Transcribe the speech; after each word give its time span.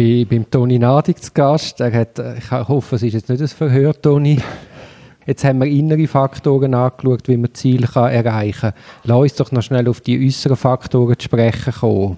bin 0.00 0.26
beim 0.26 0.50
Toni 0.50 0.78
Nadig 0.78 1.22
zu 1.22 1.30
Gast. 1.34 1.80
Er 1.80 1.92
hat, 1.92 2.18
ich 2.18 2.50
hoffe, 2.50 2.96
es 2.96 3.02
ist 3.02 3.12
jetzt 3.12 3.28
nicht 3.28 3.42
ein 3.42 3.48
Verhör, 3.48 4.00
Toni. 4.00 4.38
Jetzt 5.26 5.44
haben 5.44 5.58
wir 5.58 5.66
innere 5.66 6.06
Faktoren 6.06 6.72
angeschaut, 6.72 7.28
wie 7.28 7.36
man 7.36 7.52
Ziele 7.52 7.86
kann 7.86 8.10
erreichen 8.10 8.60
kann. 8.60 8.72
Lass 9.04 9.18
uns 9.18 9.34
doch 9.34 9.52
noch 9.52 9.62
schnell 9.62 9.86
auf 9.88 10.00
die 10.00 10.26
äußeren 10.26 10.56
Faktoren 10.56 11.18
zu 11.18 11.24
sprechen 11.24 11.74
kommen. 11.74 12.16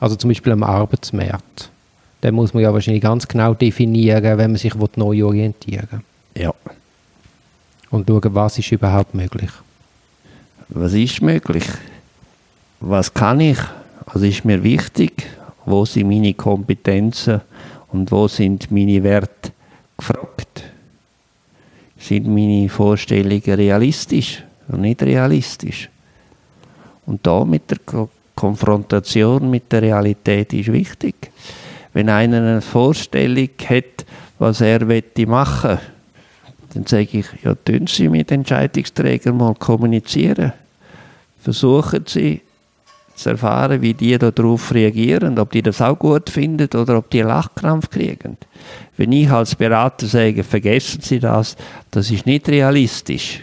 Also 0.00 0.16
zum 0.16 0.30
Beispiel 0.30 0.52
am 0.52 0.64
Arbeitsmarkt. 0.64 1.70
Den 2.24 2.34
muss 2.34 2.54
man 2.54 2.64
ja 2.64 2.72
wahrscheinlich 2.72 3.02
ganz 3.02 3.28
genau 3.28 3.54
definieren, 3.54 4.24
wenn 4.24 4.50
man 4.50 4.56
sich 4.56 4.74
neu 4.74 5.24
orientieren 5.24 5.86
will. 6.34 6.42
Ja. 6.42 6.52
Und 7.90 8.08
schauen, 8.08 8.34
was 8.34 8.58
ist 8.58 8.72
überhaupt 8.72 9.14
möglich. 9.14 9.50
Was 10.70 10.92
ist 10.94 11.22
möglich? 11.22 11.64
Was 12.80 13.14
kann 13.14 13.38
ich? 13.38 13.58
Was 14.12 14.22
ist 14.22 14.44
mir 14.44 14.64
wichtig? 14.64 15.24
Wo 15.64 15.84
sind 15.84 16.08
meine 16.08 16.34
Kompetenzen 16.34 17.40
und 17.88 18.10
wo 18.10 18.26
sind 18.28 18.70
meine 18.70 19.02
Werte 19.02 19.52
gefragt? 19.96 20.64
Sind 21.98 22.26
meine 22.26 22.68
Vorstellungen 22.68 23.42
realistisch 23.44 24.42
und 24.68 24.80
nicht 24.80 25.02
realistisch? 25.02 25.88
Und 27.06 27.26
da 27.26 27.44
mit 27.44 27.70
der 27.70 27.78
Konfrontation 28.34 29.50
mit 29.50 29.70
der 29.70 29.82
Realität 29.82 30.52
ist 30.52 30.72
wichtig. 30.72 31.14
Wenn 31.92 32.08
einer 32.08 32.38
eine 32.38 32.60
Vorstellung 32.60 33.50
hat, 33.68 34.06
was 34.38 34.60
er 34.60 34.80
machen 35.26 35.70
will, 35.70 35.78
dann 36.74 36.86
sage 36.86 37.18
ich, 37.18 37.26
ja, 37.44 37.54
tun 37.54 37.86
Sie 37.86 38.08
mit 38.08 38.32
Entscheidungsträgern 38.32 39.36
mal 39.36 39.54
kommunizieren. 39.54 40.52
Versuchen 41.40 42.04
Sie 42.06 42.40
zu 43.14 43.30
erfahren, 43.30 43.80
wie 43.82 43.94
die 43.94 44.18
darauf 44.18 44.72
reagieren, 44.74 45.38
ob 45.38 45.52
die 45.52 45.62
das 45.62 45.80
auch 45.80 45.98
gut 45.98 46.30
finden 46.30 46.68
oder 46.76 46.98
ob 46.98 47.10
die 47.10 47.22
Lachkrampf 47.22 47.90
kriegen. 47.90 48.36
Wenn 48.96 49.12
ich 49.12 49.30
als 49.30 49.54
Berater 49.54 50.06
sage, 50.06 50.44
vergessen 50.44 51.00
Sie 51.00 51.18
das, 51.18 51.56
das 51.90 52.10
ist 52.10 52.26
nicht 52.26 52.48
realistisch, 52.48 53.40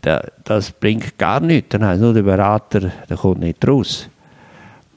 das 0.00 0.70
bringt 0.72 1.16
gar 1.18 1.40
nichts, 1.40 1.70
dann 1.70 1.84
heißt 1.84 2.00
nur 2.00 2.14
der 2.14 2.22
Berater, 2.22 2.92
der 3.08 3.16
kommt 3.16 3.40
nicht 3.40 3.66
raus. 3.66 4.08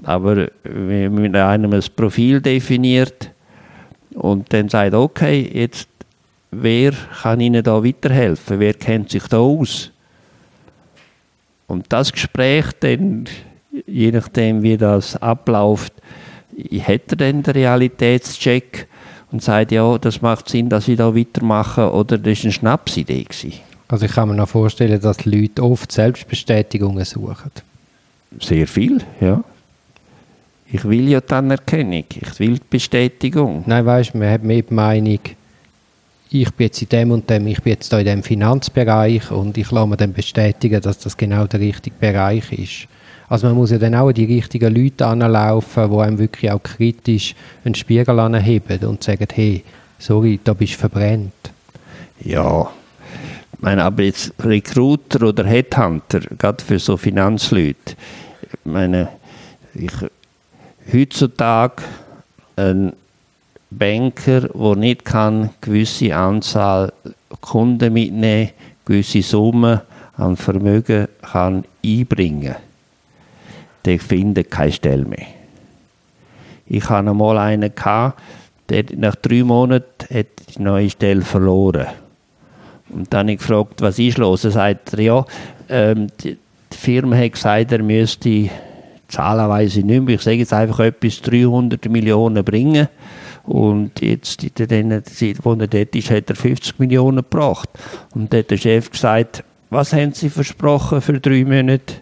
Aber 0.03 0.48
wenn 0.64 1.14
man 1.14 1.36
einem 1.36 1.73
ein 1.73 1.84
Profil 1.96 2.42
definiert 2.42 3.31
und 4.14 4.52
dann 4.52 4.70
sagt, 4.70 4.94
okay, 4.94 5.50
jetzt 5.53 5.90
wer 6.52 6.94
kann 7.22 7.40
Ihnen 7.40 7.64
da 7.64 7.84
weiterhelfen, 7.84 8.59
wer 8.59 8.73
kennt 8.73 9.12
sich 9.12 9.23
da 9.28 9.38
aus? 9.38 9.92
Und 11.68 11.86
das 11.90 12.12
Gespräch 12.12 12.66
dann, 12.80 13.26
je 13.88 14.12
nachdem 14.12 14.64
wie 14.64 14.78
das 14.78 15.16
abläuft, 15.22 15.94
hätte 16.72 17.18
dann 17.18 17.44
den 17.44 17.54
Realitätscheck 17.54 18.88
und 19.31 19.44
sagt, 19.44 19.72
ja, 19.72 19.98
das 19.98 20.22
macht 20.22 20.50
Sinn, 20.50 20.70
dass 20.70 20.88
ich 20.88 20.98
da 20.98 21.16
weitermache 21.16 21.92
oder 21.92 22.18
das 22.18 22.40
war 22.40 22.44
eine 22.44 22.53
Schnapsidee. 22.53 23.23
Gewesen. 23.23 23.53
Also 23.88 24.06
ich 24.06 24.14
kann 24.14 24.30
mir 24.30 24.36
noch 24.36 24.50
vorstellen, 24.50 25.00
dass 25.00 25.18
die 25.18 25.30
Leute 25.30 25.64
oft 25.64 25.92
Selbstbestätigungen 25.92 27.06
suchen. 27.06 27.52
Sehr 28.40 28.68
viel, 28.68 29.02
ja. 29.22 29.44
Ich 30.72 30.84
will 30.84 31.08
ja 31.08 31.22
die 31.22 31.34
Anerkennung, 31.34 32.06
ich 32.09 32.40
will 32.40 32.56
die 32.56 32.62
Bestätigung. 32.70 33.64
Nein, 33.68 33.86
weißt 33.86 34.14
du, 34.14 34.18
man 34.18 34.31
hat 34.31 34.44
mehr 34.44 34.64
die 34.64 34.73
Meinung, 34.73 35.20
ich 36.31 36.52
bin 36.52 36.66
jetzt 36.66 36.81
in 36.81 36.90
dem 36.90 37.12
und 37.12 37.30
dem, 37.30 37.48
ich 37.48 37.62
bin 37.62 37.73
jetzt 37.73 37.94
da 37.94 38.00
in 38.00 38.06
dem 38.06 38.23
Finanzbereich 38.23 39.31
und 39.31 39.58
ich 39.58 39.70
lasse 39.72 39.88
mir 39.88 39.98
dann 39.98 40.12
bestätigen, 40.12 40.81
dass 40.81 40.98
das 40.98 41.16
genau 41.16 41.46
der 41.46 41.59
richtige 41.59 41.96
Bereich 42.00 42.52
ist. 42.52 42.88
Also 43.28 43.48
man 43.48 43.56
muss 43.56 43.72
ja 43.72 43.78
dann 43.78 43.95
auch 43.95 44.12
die 44.12 44.26
richtigen 44.26 44.73
Leute 44.76 45.08
anlaufen, 45.08 45.90
die 45.90 45.98
einem 45.98 46.20
wirklich 46.20 46.52
auch 46.52 46.62
kritisch 46.62 47.34
einen 47.64 47.76
Spiegel 47.76 48.20
anheben 48.20 48.86
und 48.86 49.04
sagen, 49.04 49.28
hey, 49.34 49.64
sorry, 49.98 50.40
da 50.44 50.54
bist 50.54 50.73
du 50.73 50.78
verbrennt. 50.80 51.34
Ja, 52.23 52.69
ich 53.53 53.62
meine, 53.62 53.84
aber 53.84 54.03
jetzt 54.03 54.34
Recruiter 54.40 55.28
oder 55.28 55.46
Headhunter, 55.46 56.19
gerade 56.38 56.63
für 56.63 56.78
so 56.78 56.97
Finanzleute, 56.97 57.96
ich 58.41 58.59
meine, 58.63 59.09
ich, 59.74 59.92
heutzutage 60.94 61.84
ein 62.56 62.94
Banker, 63.72 64.42
der 64.42 64.75
nicht 64.75 65.06
kann, 65.06 65.50
gewisse 65.62 66.16
Anzahl 66.16 66.94
Kunden 67.42 67.94
mitnehmen, 67.94 68.52
gewisse 68.86 69.22
Summen 69.22 69.81
an 70.18 70.38
Vermögen 70.38 71.07
kann 71.22 71.66
einbringen, 71.84 72.56
der 73.85 74.00
findet 74.00 74.51
keine 74.51 74.72
Stelle 74.72 75.06
mehr. 75.06 75.25
Ich 76.68 76.90
hatte 76.90 77.09
einmal 77.09 77.38
einen, 77.38 77.73
gehabt, 77.73 78.19
der 78.69 78.85
nach 78.96 79.16
drei 79.16 79.44
Monaten 79.44 79.85
hat 80.13 80.28
die 80.56 80.62
neue 80.62 80.90
Stelle 80.90 81.22
verloren. 81.22 81.88
Und 82.90 83.13
dann 83.13 83.28
habe 83.28 83.34
ich 83.34 83.38
gefragt, 83.40 83.81
was 83.81 84.00
ist 84.00 84.18
los? 84.18 84.44
Er 84.45 84.51
sagt, 84.51 84.97
ja, 84.97 85.25
ähm, 85.69 86.07
die, 86.24 86.38
die 86.72 86.78
Firma 86.78 87.16
hat 87.18 87.34
gesagt, 87.34 87.72
er 87.72 87.84
müsste 87.84 88.50
zahlenweise 89.07 89.81
nicht 89.81 90.03
mehr, 90.03 90.16
ich 90.16 90.22
sage 90.22 90.38
jetzt 90.38 90.53
einfach 90.53 90.79
etwas, 90.79 91.22
300 91.22 91.85
Millionen 91.90 92.44
bringen. 92.44 92.88
Und 93.44 94.01
jetzt, 94.01 94.44
in 94.44 94.90
der 94.90 95.03
Zeit, 95.03 95.38
wo 95.44 95.53
er 95.53 95.68
dort 95.68 95.95
ist, 95.95 96.09
hat 96.09 96.29
er 96.29 96.35
50 96.35 96.79
Millionen 96.79 97.18
gebracht. 97.18 97.69
Und 98.16 98.34
dann 98.34 98.40
hat 98.40 98.50
der 98.50 98.57
Chef 98.57 98.90
gesagt, 98.90 99.44
was 99.69 99.94
haben 99.94 100.13
Sie 100.13 100.29
versprochen 100.29 101.01
für 101.01 101.19
drei 101.19 101.44
Monate? 101.44 101.95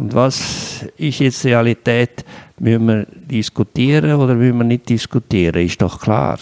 Und 0.00 0.14
was 0.14 0.86
ist 0.96 1.18
jetzt 1.18 1.44
Realität? 1.44 2.24
Müssen 2.58 2.86
wir 2.86 3.06
diskutieren 3.06 4.14
oder 4.14 4.34
müssen 4.34 4.56
wir 4.56 4.64
nicht 4.64 4.88
diskutieren? 4.88 5.62
Ist 5.66 5.82
doch 5.82 6.00
klar. 6.00 6.38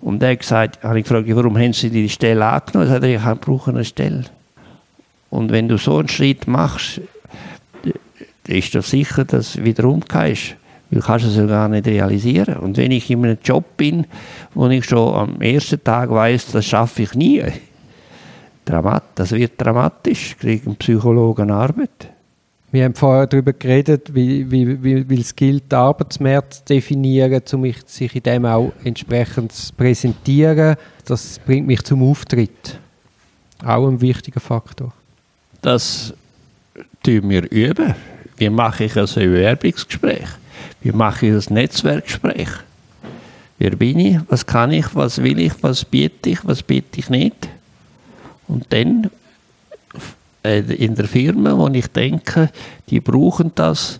Und 0.00 0.22
er 0.22 0.30
hat 0.30 0.38
gesagt, 0.38 0.84
habe 0.84 1.00
ich 1.00 1.06
gefragt, 1.06 1.26
warum 1.34 1.58
haben 1.58 1.72
Sie 1.72 1.90
die 1.90 2.08
Stelle 2.08 2.46
angenommen? 2.46 2.88
Er 2.88 2.94
hat 2.94 3.02
gesagt, 3.02 3.40
ich 3.40 3.40
brauche 3.44 3.72
eine 3.72 3.84
Stelle. 3.84 4.26
Und 5.30 5.50
wenn 5.50 5.66
du 5.66 5.76
so 5.76 5.98
einen 5.98 6.08
Schritt 6.08 6.46
machst, 6.46 7.00
ist 8.46 8.74
doch 8.76 8.84
sicher, 8.84 9.24
dass 9.24 9.54
du 9.54 9.64
wieder 9.64 9.84
umgehst. 9.86 10.54
Du 10.92 11.00
kannst 11.00 11.26
es 11.26 11.34
ja 11.34 11.46
gar 11.46 11.68
nicht 11.68 11.88
realisieren. 11.88 12.58
Und 12.58 12.76
wenn 12.76 12.92
ich 12.92 13.10
in 13.10 13.24
einem 13.24 13.38
Job 13.42 13.76
bin, 13.76 14.06
wo 14.54 14.68
ich 14.68 14.84
schon 14.84 15.14
am 15.14 15.40
ersten 15.40 15.82
Tag 15.82 16.10
weiß, 16.10 16.52
das 16.52 16.64
schaffe 16.64 17.02
ich 17.02 17.14
nie, 17.14 17.42
das 18.64 19.32
wird 19.32 19.52
dramatisch, 19.58 20.36
kriegen 20.38 20.76
Psychologen 20.76 21.50
Arbeit. 21.50 22.08
Wir 22.72 22.86
haben 22.86 22.94
vorher 22.94 23.28
darüber 23.28 23.52
geredet, 23.52 24.12
wie, 24.14 24.50
wie, 24.50 24.82
wie, 24.82 25.08
wie 25.08 25.20
es 25.20 25.36
gilt, 25.36 25.70
den 25.70 25.78
Arbeitsmarkt 25.78 26.54
zu 26.54 26.64
definieren, 26.64 27.40
um 27.52 27.72
sich 27.86 28.16
in 28.16 28.22
dem 28.22 28.46
auch 28.46 28.72
entsprechend 28.82 29.52
zu 29.52 29.72
präsentieren. 29.74 30.76
Das 31.04 31.38
bringt 31.38 31.68
mich 31.68 31.82
zum 31.82 32.02
Auftritt. 32.02 32.80
Auch 33.64 33.86
ein 33.86 34.00
wichtiger 34.00 34.40
Faktor. 34.40 34.92
Das 35.62 36.12
tun 37.04 37.30
wir 37.30 37.50
üben. 37.50 37.94
Wie 38.36 38.50
mache 38.50 38.84
ich 38.84 38.96
ein 38.96 39.06
Bewerbungsgespräch? 39.06 40.26
Wie 40.82 40.90
mache 40.90 41.26
ich 41.26 41.32
das 41.32 41.50
Netzwerkgespräch? 41.50 42.48
Wer 43.58 43.76
bin 43.76 44.00
ich? 44.00 44.18
Was 44.28 44.44
kann 44.44 44.72
ich? 44.72 44.94
Was 44.96 45.22
will 45.22 45.38
ich? 45.38 45.52
Was 45.62 45.84
biete 45.84 46.30
ich? 46.30 46.44
Was 46.44 46.62
biete 46.62 46.98
ich 46.98 47.08
nicht? 47.08 47.48
Und 48.54 48.66
dann 48.68 49.10
äh, 50.44 50.60
in 50.60 50.94
der 50.94 51.06
Firma, 51.06 51.58
wo 51.58 51.66
ich 51.66 51.88
denke, 51.88 52.50
die 52.88 53.00
brauchen 53.00 53.50
das, 53.56 53.98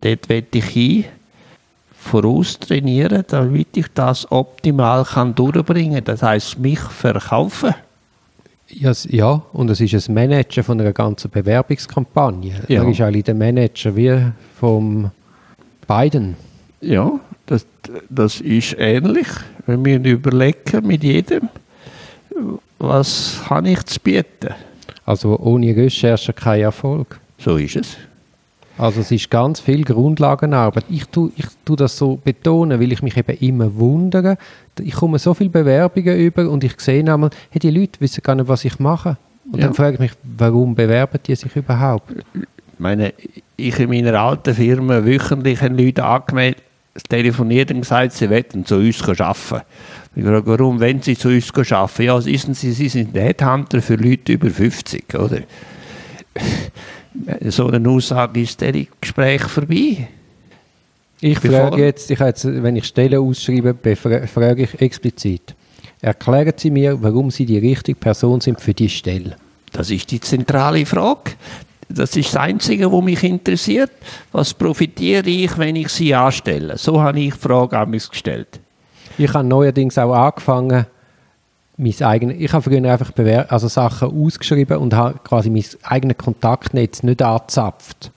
dort 0.00 0.28
werde 0.30 0.46
ich 0.52 0.64
hin, 0.64 1.04
voraus 1.94 2.58
trainieren, 2.58 3.22
damit 3.28 3.76
ich 3.76 3.88
das 3.92 4.32
optimal 4.32 5.04
kann 5.04 5.34
durchbringen 5.34 5.96
kann. 5.96 6.04
Das 6.04 6.22
heißt, 6.22 6.58
mich 6.58 6.80
verkaufen. 6.80 7.74
Ja, 8.68 8.92
ja, 9.08 9.42
und 9.52 9.68
es 9.68 9.82
ist 9.82 10.08
ein 10.08 10.14
Manager 10.14 10.64
von 10.64 10.80
einer 10.80 10.94
ganzen 10.94 11.30
Bewerbungskampagne. 11.30 12.62
Ja. 12.66 12.82
Er 12.82 12.88
ist 12.88 13.00
eigentlich 13.02 13.24
der 13.24 13.34
Manager 13.34 13.94
wie 13.94 14.32
vom 14.58 15.10
Biden. 15.86 16.34
Ja, 16.80 17.20
das, 17.44 17.66
das 18.08 18.40
ist 18.40 18.74
ähnlich. 18.78 19.26
Wenn 19.66 19.84
wir 19.84 20.02
überlegen 20.02 20.86
mit 20.86 21.02
jedem, 21.02 21.50
was 22.80 23.40
habe 23.48 23.70
ich 23.70 23.84
zu 23.84 24.00
bieten. 24.00 24.54
Also 25.06 25.38
ohne 25.38 25.74
Recherche 25.76 26.32
kein 26.32 26.62
Erfolg. 26.62 27.20
So 27.38 27.56
ist 27.56 27.76
es. 27.76 27.96
Also 28.76 29.00
es 29.00 29.10
ist 29.10 29.30
ganz 29.30 29.60
viel 29.60 29.84
Grundlagenarbeit. 29.84 30.84
Ich 30.88 31.04
tue, 31.06 31.30
ich 31.36 31.46
tue 31.64 31.76
das 31.76 31.96
so 31.96 32.16
betonen, 32.16 32.80
weil 32.80 32.92
ich 32.92 33.02
mich 33.02 33.16
eben 33.16 33.36
immer 33.38 33.74
wundere. 33.76 34.38
Ich 34.80 34.94
komme 34.94 35.18
so 35.18 35.34
viele 35.34 35.50
Bewerbungen 35.50 36.18
über 36.18 36.48
und 36.48 36.64
ich 36.64 36.80
sehe 36.80 37.00
einmal, 37.12 37.30
hey, 37.50 37.60
die 37.60 37.70
Leute 37.70 38.00
wissen 38.00 38.22
gar 38.22 38.34
nicht, 38.34 38.48
was 38.48 38.64
ich 38.64 38.78
mache. 38.78 39.18
Und 39.52 39.60
ja. 39.60 39.66
dann 39.66 39.74
frage 39.74 39.94
ich 39.94 40.00
mich, 40.00 40.12
warum 40.22 40.74
bewerben 40.74 41.18
die 41.26 41.34
sich 41.34 41.54
überhaupt? 41.54 42.10
meine, 42.80 43.12
ich 43.56 43.78
in 43.78 43.90
meiner 43.90 44.18
alten 44.18 44.54
Firma 44.54 45.04
wöchentlich 45.04 45.60
haben 45.60 45.76
Leute 45.76 46.04
angemeldet, 46.04 46.62
telefoniert 47.08 47.70
und 47.70 47.82
gesagt, 47.82 48.12
sie 48.12 48.28
wollen 48.30 48.64
zu 48.64 48.76
uns 48.76 49.02
arbeiten. 49.02 49.64
Ich 50.16 50.24
frage, 50.24 50.46
warum 50.46 50.80
wollen 50.80 51.02
sie 51.02 51.16
zu 51.16 51.28
uns 51.28 51.52
arbeiten? 51.72 52.02
Ja, 52.02 52.24
wissen 52.24 52.54
Sie, 52.54 52.72
Sie 52.72 52.88
sind 52.88 53.14
Headhunter 53.14 53.80
für 53.80 53.96
Leute 53.96 54.32
über 54.32 54.50
50, 54.50 55.14
oder? 55.14 55.40
So 57.48 57.68
eine 57.68 57.88
Aussage 57.88 58.40
ist 58.40 58.60
der 58.60 58.72
Gespräch 59.00 59.42
vorbei. 59.42 60.08
Ich 61.20 61.38
frage 61.38 61.84
jetzt, 61.84 62.10
ich 62.10 62.18
jetzt, 62.18 62.46
wenn 62.46 62.76
ich 62.76 62.86
Stellen 62.86 63.18
ausschreibe, 63.18 63.74
frage 63.96 64.62
ich 64.62 64.80
explizit. 64.80 65.54
Erklären 66.00 66.54
Sie 66.56 66.70
mir, 66.70 67.00
warum 67.02 67.30
Sie 67.30 67.44
die 67.44 67.58
richtige 67.58 67.98
Person 67.98 68.40
sind 68.40 68.60
für 68.60 68.72
die 68.72 68.88
Stelle. 68.88 69.36
Das 69.72 69.90
ist 69.90 70.10
die 70.10 70.20
zentrale 70.20 70.86
Frage. 70.86 71.32
Das 71.92 72.14
ist 72.16 72.28
das 72.28 72.36
Einzige, 72.36 72.90
was 72.90 73.02
mich 73.02 73.24
interessiert. 73.24 73.90
Was 74.30 74.54
profitiere 74.54 75.28
ich, 75.28 75.58
wenn 75.58 75.76
ich 75.76 75.88
sie 75.88 76.14
anstelle? 76.14 76.78
So 76.78 77.00
habe 77.00 77.18
ich 77.18 77.34
die 77.34 77.38
Frage 77.38 77.76
an 77.76 77.90
mich 77.90 78.08
gestellt. 78.08 78.60
Ich 79.18 79.34
habe 79.34 79.46
neuerdings 79.46 79.98
auch 79.98 80.14
angefangen, 80.14 80.86
mein 81.76 82.02
eigenes, 82.02 82.36
ich 82.38 82.52
habe 82.52 82.62
früher 82.62 82.92
einfach 82.92 83.10
bewer 83.10 83.50
also 83.50 83.66
Sachen 83.66 84.10
ausgeschrieben 84.10 84.78
und 84.78 84.94
habe 84.94 85.18
quasi 85.24 85.50
mein 85.50 85.64
eigenes 85.82 86.18
Kontaktnetz 86.18 87.02
nicht 87.02 87.22
angezapft. 87.22 88.12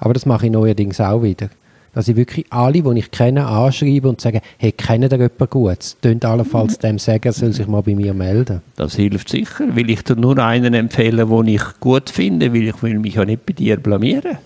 Aber 0.00 0.12
das 0.12 0.26
mache 0.26 0.46
ich 0.46 0.52
neuerdings 0.52 1.00
auch 1.00 1.22
wieder. 1.22 1.48
Dass 1.94 2.08
ich 2.08 2.16
wirklich 2.16 2.46
alle, 2.50 2.82
die 2.82 2.98
ich 2.98 3.10
kenne, 3.10 3.46
anschreibe 3.46 4.08
und 4.08 4.20
sage, 4.20 4.40
hey, 4.58 4.72
kennen 4.72 5.10
ihr 5.10 5.18
jemanden 5.18 5.48
gut? 5.48 5.96
Tönt 6.02 6.24
allenfalls 6.24 6.78
dem 6.78 6.98
sagen, 6.98 7.22
er 7.24 7.32
soll 7.32 7.52
sich 7.52 7.66
mal 7.68 7.82
bei 7.82 7.94
mir 7.94 8.14
melden. 8.14 8.62
Das 8.76 8.96
hilft 8.96 9.28
sicher. 9.28 9.74
Will 9.74 9.90
ich 9.90 10.02
dir 10.02 10.16
nur 10.16 10.38
einen 10.38 10.74
empfehlen, 10.74 11.28
den 11.28 11.48
ich 11.48 11.62
gut 11.80 12.10
finde, 12.10 12.52
weil 12.52 12.68
ich 12.68 12.82
will 12.82 12.98
mich 12.98 13.14
ja 13.14 13.24
nicht 13.24 13.46
bei 13.46 13.52
dir 13.52 13.76
blamieren. 13.76 14.38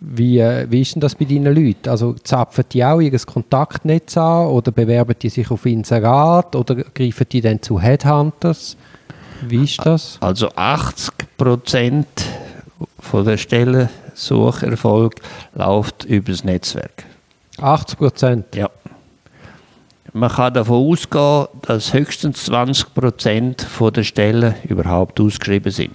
Wie, 0.00 0.38
äh, 0.38 0.66
wie 0.70 0.82
ist 0.82 0.94
denn 0.94 1.00
das 1.00 1.16
bei 1.16 1.24
deinen 1.24 1.52
Leuten? 1.52 1.88
Also 1.88 2.14
zapfen 2.22 2.64
die 2.72 2.84
auch 2.84 3.00
ihr 3.00 3.18
Kontaktnetz 3.18 4.16
an 4.16 4.46
oder 4.46 4.70
bewerben 4.70 5.16
die 5.20 5.28
sich 5.28 5.50
auf 5.50 5.66
Inserat 5.66 6.54
oder 6.54 6.76
greifen 6.76 7.26
die 7.32 7.40
dann 7.40 7.60
zu 7.60 7.80
Headhunters? 7.80 8.76
Wie 9.46 9.64
ist 9.64 9.84
das? 9.84 10.18
Also 10.20 10.50
80 10.54 11.14
Prozent 11.36 12.06
von 13.00 13.24
der 13.24 13.36
Stellensucherfolg 13.36 15.14
läuft 15.54 16.04
über 16.04 16.32
das 16.32 16.44
Netzwerk. 16.44 17.04
80 17.60 17.98
Prozent. 17.98 18.54
Ja. 18.54 18.70
Man 20.12 20.30
kann 20.30 20.54
davon 20.54 20.90
ausgehen, 20.90 21.46
dass 21.62 21.92
höchstens 21.92 22.44
20 22.46 22.94
Prozent 22.94 23.66
der 23.94 24.02
Stellen 24.04 24.54
überhaupt 24.64 25.20
ausgeschrieben 25.20 25.70
sind. 25.72 25.92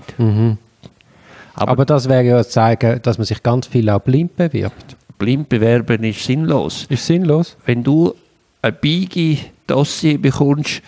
Aber- 1.56 1.72
Aber, 1.72 1.86
das 1.86 2.08
wäre 2.10 2.24
ja 2.24 2.44
zeigen, 2.44 3.00
dass 3.02 3.18
man 3.18 3.26
sich 3.26 3.42
ganz 3.44 3.68
viel 3.68 3.90
auch 3.90 4.00
blind 4.00 4.36
bewirbt. 4.36 4.96
Blind 5.18 5.50
bewerben 5.50 6.04
ist 6.04 6.24
sinnlos. 6.24 6.86
Ist 6.90 7.06
sinnlos? 7.06 7.56
Wenn 7.66 7.84
du 7.84 8.14
ein 8.62 8.76
biege 8.82 9.38
Dossier 9.68 10.20
bekommst 10.22 10.82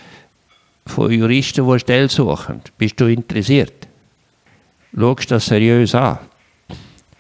von 0.85 1.11
Juristen, 1.11 1.63
die 1.65 1.69
eine 1.71 1.79
Stelle 1.79 2.09
suchen, 2.09 2.61
bist 2.77 2.99
du 2.99 3.05
interessiert. 3.05 3.73
Schaust 4.97 5.31
das 5.31 5.45
seriös 5.47 5.93
an. 5.95 6.19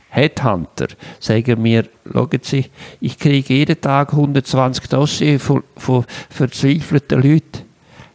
Headhunter 0.09 0.87
sagen 1.19 1.61
mir, 1.61 1.85
schauen 2.09 2.39
Sie, 2.41 2.65
ich 3.01 3.19
kriege 3.19 3.53
jeden 3.53 3.81
Tag 3.81 4.13
120 4.13 4.87
Dossiers 4.87 5.43
von, 5.43 5.63
von 5.75 6.05
verzweifelten 6.29 7.21
Leuten. 7.21 7.63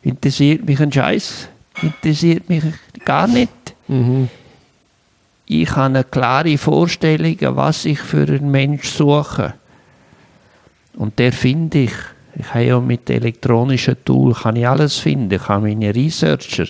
Interessiert 0.02 0.64
mich 0.64 0.80
ein 0.80 0.90
Scheiß? 0.90 1.48
Interessiert 1.82 2.48
mich 2.48 2.64
gar 3.04 3.28
nicht. 3.28 3.52
Ich 5.46 5.70
habe 5.72 5.86
eine 5.86 6.04
klare 6.04 6.56
Vorstellung, 6.56 7.36
was 7.40 7.84
ich 7.84 7.98
für 7.98 8.26
einen 8.26 8.50
Mensch 8.50 8.88
suche. 8.88 9.54
Und 10.94 11.18
der 11.18 11.32
finde 11.32 11.80
ich. 11.80 11.92
Ich 12.36 12.54
habe 12.54 12.64
ja 12.64 12.80
mit 12.80 13.10
elektronischen 13.10 13.96
Tool 14.04 14.32
kann 14.32 14.56
ich 14.56 14.66
alles 14.66 14.96
finden. 14.96 15.34
Ich 15.34 15.48
habe 15.48 15.66
meine 15.66 15.94
Researcher, 15.94 16.66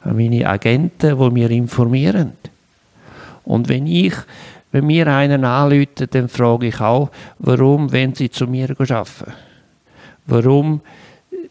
habe 0.00 0.14
meine 0.14 0.46
Agenten, 0.46 1.18
die 1.18 1.30
mir 1.30 1.50
informieren. 1.50 2.32
Und 3.44 3.68
wenn 3.68 3.86
ich, 3.86 4.14
wenn 4.72 4.86
mir 4.86 5.06
einen 5.08 5.44
anruft, 5.44 6.14
dann 6.14 6.28
frage 6.28 6.68
ich 6.68 6.80
auch, 6.80 7.10
warum 7.38 7.92
wollen 7.92 8.14
Sie 8.14 8.30
zu 8.30 8.46
mir 8.46 8.70
arbeiten? 8.70 9.32
Warum 10.26 10.80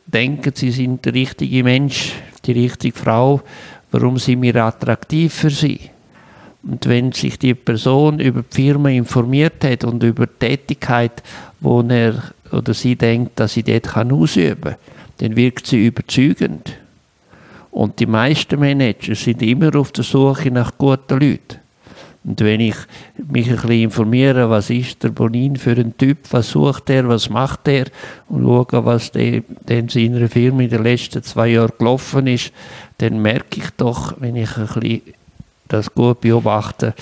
denken 0.06 0.54
Sie, 0.56 0.72
sind 0.72 1.06
der 1.06 1.14
richtige 1.14 1.64
Mensch, 1.64 2.14
die 2.46 2.54
richtige 2.54 2.98
Frau? 2.98 3.42
Warum 3.92 4.18
sind 4.18 4.42
wir 4.42 4.56
attraktiv 4.56 5.34
für 5.34 5.50
Sie? 5.50 5.80
Und 6.64 6.88
wenn 6.88 7.12
sich 7.12 7.40
die 7.40 7.54
Person 7.54 8.20
über 8.20 8.42
die 8.42 8.56
Firma 8.56 8.90
informiert 8.90 9.64
hat 9.64 9.84
und 9.84 10.04
über 10.04 10.28
die 10.28 10.48
Tätigkeit, 10.48 11.24
wo 11.60 11.82
er 11.82 12.16
oder 12.52 12.74
sie 12.74 12.96
denkt, 12.96 13.40
dass 13.40 13.54
sie 13.54 13.64
dort 13.64 13.96
ausüben 13.96 14.62
kann, 14.62 14.76
dann 15.20 15.36
wirkt 15.36 15.68
sie 15.68 15.86
überzeugend. 15.86 16.74
Und 17.72 18.00
die 18.00 18.06
meisten 18.06 18.60
Manager 18.60 19.16
sind 19.16 19.42
immer 19.42 19.76
auf 19.76 19.92
der 19.92 20.04
Suche 20.04 20.52
nach 20.52 20.78
guten 20.78 21.20
Leuten. 21.20 21.60
Und 22.24 22.42
wenn 22.42 22.60
ich 22.60 22.76
mich 23.18 23.50
ein 23.50 23.56
bisschen 23.56 23.84
informiere, 23.84 24.50
was 24.50 24.70
ist 24.70 25.04
der 25.04 25.10
Bonin 25.10 25.56
für 25.56 25.72
ein 25.72 25.98
Typ, 25.98 26.18
was 26.32 26.50
sucht 26.50 26.90
er, 26.90 27.08
was 27.08 27.30
macht 27.30 27.68
er 27.68 27.86
und 28.28 28.44
schaue, 28.44 28.86
was 28.86 29.10
in 29.10 29.90
seiner 29.90 30.28
Firma 30.28 30.62
in 30.62 30.70
den 30.70 30.84
letzten 30.84 31.24
zwei 31.24 31.50
Jahren 31.50 31.72
gelaufen 31.78 32.28
ist, 32.28 32.52
dann 32.98 33.22
merke 33.22 33.62
ich 33.62 33.70
doch, 33.78 34.16
wenn 34.20 34.36
ich 34.36 34.58
ein 34.58 34.68
bisschen 34.68 35.02
das 35.70 35.94
gut 35.94 36.22
beobachte, 36.22 36.94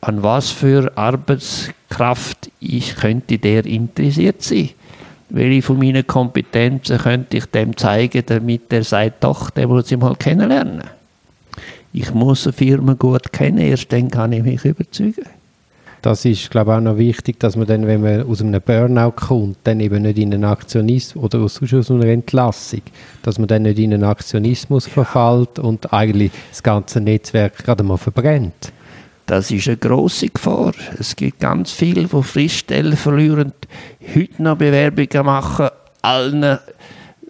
an 0.00 0.22
was 0.22 0.50
für 0.50 0.96
Arbeitskraft 0.96 2.50
ich 2.60 2.94
könnte 2.96 3.38
der 3.38 3.66
interessiert 3.66 4.42
sein. 4.42 4.70
Welche 5.30 5.62
von 5.62 5.78
meinen 5.78 6.06
Kompetenzen 6.06 6.98
könnte 6.98 7.38
ich 7.38 7.46
dem 7.46 7.76
zeigen, 7.76 8.22
damit 8.26 8.72
er 8.72 8.84
sagt, 8.84 9.24
doch, 9.24 9.50
den 9.50 9.68
muss 9.68 9.90
ich 9.90 9.98
mal 9.98 10.14
kennenlernen. 10.16 10.82
Ich 11.92 12.12
muss 12.12 12.46
eine 12.46 12.52
Firma 12.52 12.94
gut 12.94 13.32
kennen, 13.32 13.58
erst 13.58 13.92
dann 13.92 14.10
kann 14.10 14.32
ich 14.32 14.42
mich 14.42 14.64
überzeugen. 14.64 15.26
Das 16.04 16.26
ist, 16.26 16.50
glaube 16.50 16.72
ich, 16.72 16.76
auch 16.76 16.80
noch 16.82 16.98
wichtig, 16.98 17.40
dass 17.40 17.56
man 17.56 17.66
dann, 17.66 17.86
wenn 17.86 18.02
man 18.02 18.28
aus 18.28 18.42
einem 18.42 18.60
Burnout 18.60 19.12
kommt, 19.12 19.56
dann 19.64 19.80
eben 19.80 20.02
nicht 20.02 20.18
in 20.18 20.34
einen 20.34 20.44
Aktionismus 20.44 21.24
oder 21.24 21.38
aus, 21.38 21.62
einer 21.90 22.04
Entlassung, 22.04 22.82
dass 23.22 23.38
man 23.38 23.48
dann 23.48 23.62
nicht 23.62 23.78
in 23.78 23.94
einen 23.94 24.04
Aktionismus 24.04 24.86
verfällt 24.86 25.58
und 25.58 25.94
eigentlich 25.94 26.30
das 26.50 26.62
ganze 26.62 27.00
Netzwerk 27.00 27.56
gerade 27.56 27.84
mal 27.84 27.96
verbrennt. 27.96 28.70
Das 29.26 29.50
ist 29.50 29.68
eine 29.68 29.78
grosse 29.78 30.28
Gefahr. 30.28 30.72
Es 30.98 31.16
gibt 31.16 31.40
ganz 31.40 31.72
viele, 31.72 32.04
die 32.04 32.22
Friststellen 32.22 32.96
verlieren, 32.96 33.52
heute 34.14 34.42
noch 34.42 34.56
Bewerbungen 34.56 35.24
machen, 35.24 35.68
allen 36.02 36.58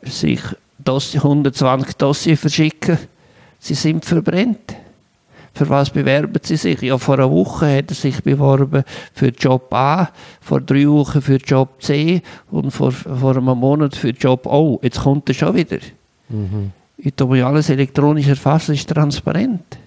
sich 0.03 0.41
Dossier, 0.79 1.23
120 1.23 1.95
Dossier 1.97 2.37
verschicken. 2.37 2.99
Sie 3.61 3.75
sind 3.75 4.05
verbrennt. 4.05 4.75
Für 5.55 5.69
was 5.69 5.91
bewerben 5.91 6.41
sie 6.43 6.57
sich? 6.57 6.83
Ja, 6.83 6.99
vor 6.99 7.15
einer 7.15 7.31
Woche 7.31 7.79
hat 7.79 7.91
er 7.91 7.95
sich 7.95 8.21
beworben 8.25 8.83
für 9.13 9.29
Job 9.29 9.73
A, 9.73 10.11
vor 10.41 10.61
drei 10.61 10.89
Wochen 10.89 11.23
für 11.23 11.37
Job 11.37 11.81
C 11.81 12.23
und 12.51 12.73
vor, 12.73 12.91
vor 12.91 13.37
einem 13.37 13.57
Monat 13.57 13.95
für 13.95 14.11
Job 14.11 14.47
O. 14.47 14.81
Jetzt 14.83 15.01
kommt 15.01 15.29
er 15.29 15.35
schon 15.35 15.55
wieder. 15.55 15.79
Ich 16.97 17.15
tue 17.15 17.47
alles 17.47 17.71
elektronisch 17.71 18.27
erfassen, 18.27 18.75
ist 18.75 18.89
transparent. 18.89 19.79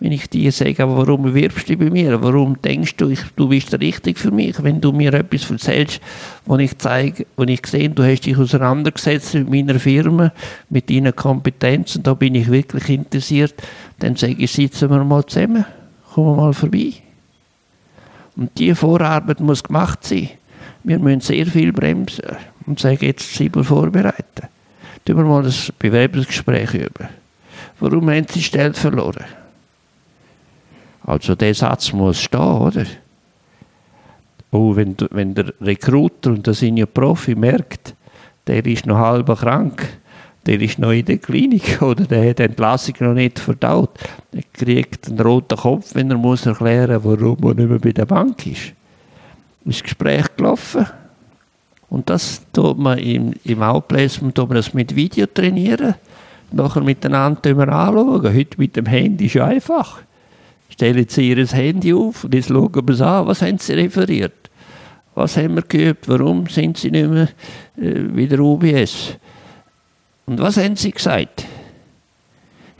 Wenn 0.00 0.12
ich 0.12 0.28
dir 0.28 0.50
sage, 0.50 0.82
aber 0.82 0.96
warum 0.96 1.22
bewirbst 1.22 1.68
du 1.68 1.76
bei 1.76 1.88
mir? 1.88 2.20
Warum 2.20 2.60
denkst 2.60 2.96
du, 2.96 3.08
ich, 3.08 3.20
du 3.36 3.48
bist 3.48 3.72
richtig 3.80 4.18
für 4.18 4.32
mich? 4.32 4.60
Wenn 4.62 4.80
du 4.80 4.92
mir 4.92 5.14
etwas 5.14 5.48
erzählst, 5.50 6.00
wo 6.44 6.56
ich 6.58 6.76
zeige, 6.78 7.26
wo 7.36 7.44
ich 7.44 7.64
sehe, 7.64 7.88
du 7.88 8.02
hast 8.02 8.22
dich 8.22 8.36
auseinandergesetzt 8.36 9.34
mit 9.34 9.50
meiner 9.50 9.78
Firma, 9.78 10.32
mit 10.68 10.90
deinen 10.90 11.14
Kompetenzen, 11.14 12.02
da 12.02 12.14
bin 12.14 12.34
ich 12.34 12.50
wirklich 12.50 12.88
interessiert, 12.90 13.54
dann 14.00 14.16
sage 14.16 14.34
ich, 14.38 14.52
sitzen 14.52 14.90
wir 14.90 15.04
mal 15.04 15.24
zusammen, 15.24 15.64
kommen 16.12 16.36
wir 16.36 16.42
mal 16.42 16.52
vorbei. 16.52 16.92
Und 18.36 18.50
diese 18.58 18.74
Vorarbeit 18.74 19.40
muss 19.40 19.62
gemacht 19.62 20.04
sein. 20.04 20.30
Wir 20.82 20.98
müssen 20.98 21.20
sehr 21.20 21.46
viel 21.46 21.72
bremsen 21.72 22.24
und 22.66 22.80
sagen, 22.80 22.98
jetzt 23.00 23.32
sind 23.34 23.54
wir 23.54 23.64
vorbereitet. 23.64 24.50
Tun 25.04 25.16
wir 25.16 25.24
mal 25.24 25.42
das 25.42 25.72
Bewerbungsgespräch 25.78 26.74
üben. 26.74 27.08
Warum 27.78 28.10
haben 28.10 28.26
Sie 28.28 28.40
die 28.40 28.42
Stelle 28.42 28.74
verloren? 28.74 29.24
Also 31.04 31.34
der 31.34 31.54
Satz 31.54 31.92
muss 31.92 32.20
stehen, 32.20 32.40
oder? 32.40 32.86
Oh, 34.50 34.74
wenn, 34.76 34.96
wenn 35.10 35.34
der 35.34 35.52
Recruiter, 35.60 36.30
und 36.30 36.46
das 36.46 36.60
sind 36.60 36.94
Profi, 36.94 37.34
merkt, 37.34 37.94
der 38.46 38.64
ist 38.64 38.86
noch 38.86 38.98
halb 38.98 39.26
krank, 39.38 39.86
der 40.46 40.60
ist 40.60 40.78
noch 40.78 40.92
in 40.92 41.04
der 41.04 41.18
Klinik 41.18 41.80
oder 41.82 42.04
der 42.04 42.30
hat 42.30 42.38
die 42.38 42.44
Entlassung 42.44 42.94
noch 43.00 43.14
nicht 43.14 43.38
verdaut, 43.38 43.98
der 44.32 44.42
kriegt 44.52 45.08
einen 45.08 45.20
roten 45.20 45.58
Kopf, 45.58 45.94
wenn 45.94 46.10
er 46.10 46.18
muss 46.18 46.46
erklären 46.46 47.02
warum 47.02 47.38
er 47.42 47.54
nicht 47.54 47.68
mehr 47.68 47.78
bei 47.78 47.92
der 47.92 48.06
Bank 48.06 48.46
ist. 48.46 48.72
Ist 49.64 49.80
das 49.80 49.82
Gespräch 49.82 50.26
gelaufen? 50.36 50.86
Und 51.88 52.10
das 52.10 52.42
tut 52.52 52.78
man 52.78 52.98
im, 52.98 53.34
im 53.44 53.62
Outplacement 53.62 54.34
tut 54.34 54.48
man 54.48 54.56
das 54.56 54.74
mit 54.74 54.94
Video 54.94 55.26
trainieren, 55.26 55.94
nachher 56.50 56.82
miteinander 56.82 57.50
anschauen. 57.68 58.34
Heute 58.34 58.58
mit 58.58 58.76
dem 58.76 58.86
Handy 58.86 59.26
ist 59.26 59.34
ja 59.34 59.46
einfach. 59.46 60.02
Stellen 60.74 61.06
Sie 61.08 61.30
Ihr 61.30 61.46
Handy 61.46 61.94
auf 61.94 62.24
und 62.24 62.34
jetzt 62.34 62.48
schauen 62.48 62.74
wir 62.74 62.94
es 62.94 63.00
an. 63.00 63.26
Was 63.26 63.42
haben 63.42 63.58
Sie 63.58 63.74
referiert? 63.74 64.50
Was 65.14 65.36
haben 65.36 65.54
wir 65.54 65.62
geübt? 65.62 66.08
Warum 66.08 66.48
sind 66.48 66.76
Sie 66.76 66.90
nicht 66.90 67.08
mehr 67.08 67.28
äh, 67.80 68.16
wieder 68.16 68.40
UBS? 68.40 69.14
Und 70.26 70.40
was 70.40 70.56
haben 70.56 70.74
Sie 70.74 70.90
gesagt? 70.90 71.46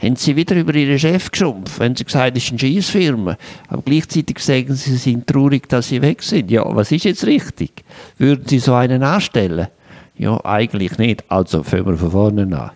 haben 0.04 0.16
sie 0.16 0.36
wieder 0.36 0.56
über 0.56 0.74
ihren 0.74 0.98
Chef 0.98 1.30
geschumpft, 1.30 1.78
wenn 1.78 1.96
sie 1.96 2.04
gesagt 2.04 2.36
es 2.36 2.44
ist 2.44 2.50
eine 2.50 2.58
Scheissfirma. 2.58 3.36
Aber 3.68 3.82
gleichzeitig 3.82 4.38
sagen 4.40 4.74
sie, 4.74 4.90
sie 4.90 4.96
sind 4.96 5.26
traurig, 5.26 5.68
dass 5.68 5.88
sie 5.88 6.02
weg 6.02 6.22
sind. 6.22 6.50
Ja, 6.50 6.64
was 6.74 6.92
ist 6.92 7.04
jetzt 7.04 7.24
richtig? 7.24 7.84
Würden 8.18 8.44
sie 8.46 8.58
so 8.58 8.74
einen 8.74 9.02
anstellen? 9.02 9.68
Ja, 10.16 10.44
eigentlich 10.44 10.98
nicht. 10.98 11.24
Also 11.28 11.62
fangen 11.62 11.86
wir 11.86 11.96
von 11.96 12.10
vorne 12.10 12.42
an. 12.42 12.70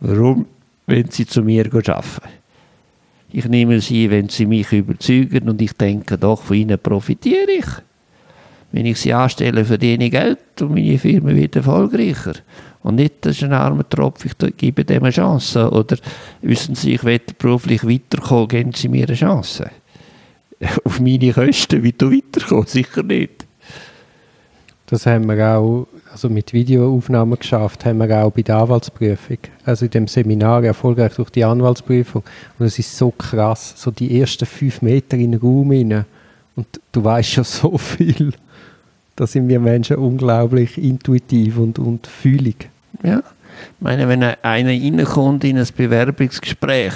Warum 0.00 0.46
wenn 0.86 1.10
sie 1.10 1.26
zu 1.26 1.42
mir 1.42 1.66
arbeiten? 1.66 2.43
Ich 3.36 3.46
nehme 3.46 3.80
sie, 3.80 4.08
wenn 4.12 4.28
sie 4.28 4.46
mich 4.46 4.70
überzeugen 4.70 5.48
und 5.48 5.60
ich 5.60 5.72
denke, 5.72 6.16
doch, 6.16 6.40
von 6.40 6.56
ihnen 6.56 6.78
profitiere 6.78 7.50
ich. 7.50 7.66
Wenn 8.70 8.86
ich 8.86 9.00
sie 9.00 9.12
anstelle, 9.12 9.64
verdiene 9.64 10.04
ich 10.04 10.12
Geld 10.12 10.62
und 10.62 10.72
meine 10.72 10.96
Firma 10.96 11.34
wird 11.34 11.56
erfolgreicher. 11.56 12.34
Und 12.84 12.94
nicht, 12.94 13.14
das 13.22 13.38
ist 13.38 13.42
ein 13.42 13.52
armer 13.52 13.88
Tropf, 13.88 14.24
ich 14.24 14.56
gebe 14.56 14.84
dem 14.84 15.02
eine 15.02 15.10
Chance. 15.10 15.68
Oder 15.68 15.96
wissen 16.42 16.76
Sie, 16.76 16.94
ich 16.94 17.02
will 17.02 17.20
beruflich 17.36 17.84
weiterkommen, 17.84 18.46
geben 18.46 18.72
Sie 18.72 18.86
mir 18.86 19.08
eine 19.08 19.16
Chance. 19.16 19.68
Auf 20.84 21.00
meine 21.00 21.32
Kosten 21.32 21.82
wie 21.82 21.92
du 21.92 22.12
weiterkommen, 22.12 22.66
sicher 22.66 23.02
nicht. 23.02 23.46
Das 24.86 25.06
haben 25.06 25.26
wir 25.26 25.58
auch 25.58 25.88
also 26.14 26.28
mit 26.30 26.52
Videoaufnahmen 26.52 27.36
geschafft, 27.36 27.84
haben 27.84 27.98
wir 27.98 28.24
auch 28.24 28.30
bei 28.30 28.42
der 28.42 28.58
Anwaltsprüfung. 28.58 29.38
Also 29.64 29.86
in 29.86 29.90
dem 29.90 30.06
Seminar 30.06 30.62
erfolgreich 30.62 31.14
durch 31.14 31.30
die 31.30 31.44
Anwaltsprüfung. 31.44 32.22
Und 32.56 32.66
es 32.66 32.78
ist 32.78 32.96
so 32.96 33.10
krass, 33.10 33.74
so 33.76 33.90
die 33.90 34.20
ersten 34.20 34.46
fünf 34.46 34.80
Meter 34.80 35.16
in 35.16 35.32
den 35.32 35.40
Raum 35.40 35.72
rein. 35.72 36.04
Und 36.54 36.68
du 36.92 37.02
weißt 37.02 37.30
schon 37.30 37.42
so 37.42 37.76
viel. 37.78 38.32
Da 39.16 39.26
sind 39.26 39.48
wir 39.48 39.58
Menschen 39.58 39.96
unglaublich 39.96 40.78
intuitiv 40.78 41.58
und, 41.58 41.80
und 41.80 42.06
fühlig. 42.06 42.68
Ja. 43.02 43.18
Ich 43.18 43.80
meine, 43.80 44.08
wenn 44.08 44.22
einer 44.22 44.70
reinkommt 44.70 45.42
in 45.42 45.58
ein 45.58 45.66
Bewerbungsgespräch, 45.76 46.94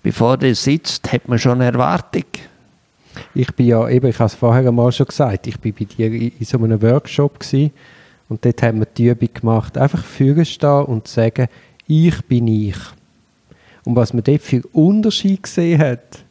bevor 0.00 0.36
der 0.36 0.54
sitzt, 0.54 1.12
hat 1.12 1.26
man 1.28 1.40
schon 1.40 1.60
Erwartung. 1.60 2.24
Ich 3.34 3.52
bin 3.52 3.66
ja, 3.66 3.88
eben, 3.88 4.06
ich 4.06 4.18
habe 4.20 4.26
es 4.26 4.34
vorher 4.34 4.68
einmal 4.68 4.92
schon 4.92 5.06
gesagt, 5.06 5.48
ich 5.48 5.56
war 5.56 5.72
bei 5.72 5.84
dir 5.84 6.06
in 6.12 6.44
so 6.44 6.58
einem 6.58 6.80
Workshop 6.80 7.40
gewesen, 7.40 7.72
und 8.28 8.44
dort 8.44 8.62
haben 8.62 8.80
wir 8.80 8.86
die 8.86 9.08
Übung 9.08 9.28
gemacht, 9.32 9.76
einfach 9.78 10.04
stehen 10.04 10.84
und 10.84 11.08
sagen, 11.08 11.48
ich 11.86 12.24
bin 12.24 12.48
ich. 12.48 12.76
Und 13.84 13.96
was 13.96 14.12
man 14.14 14.24
dort 14.24 14.42
für 14.42 14.62
Unterschied 14.72 15.42
gesehen 15.42 15.80
hat, 15.80 16.24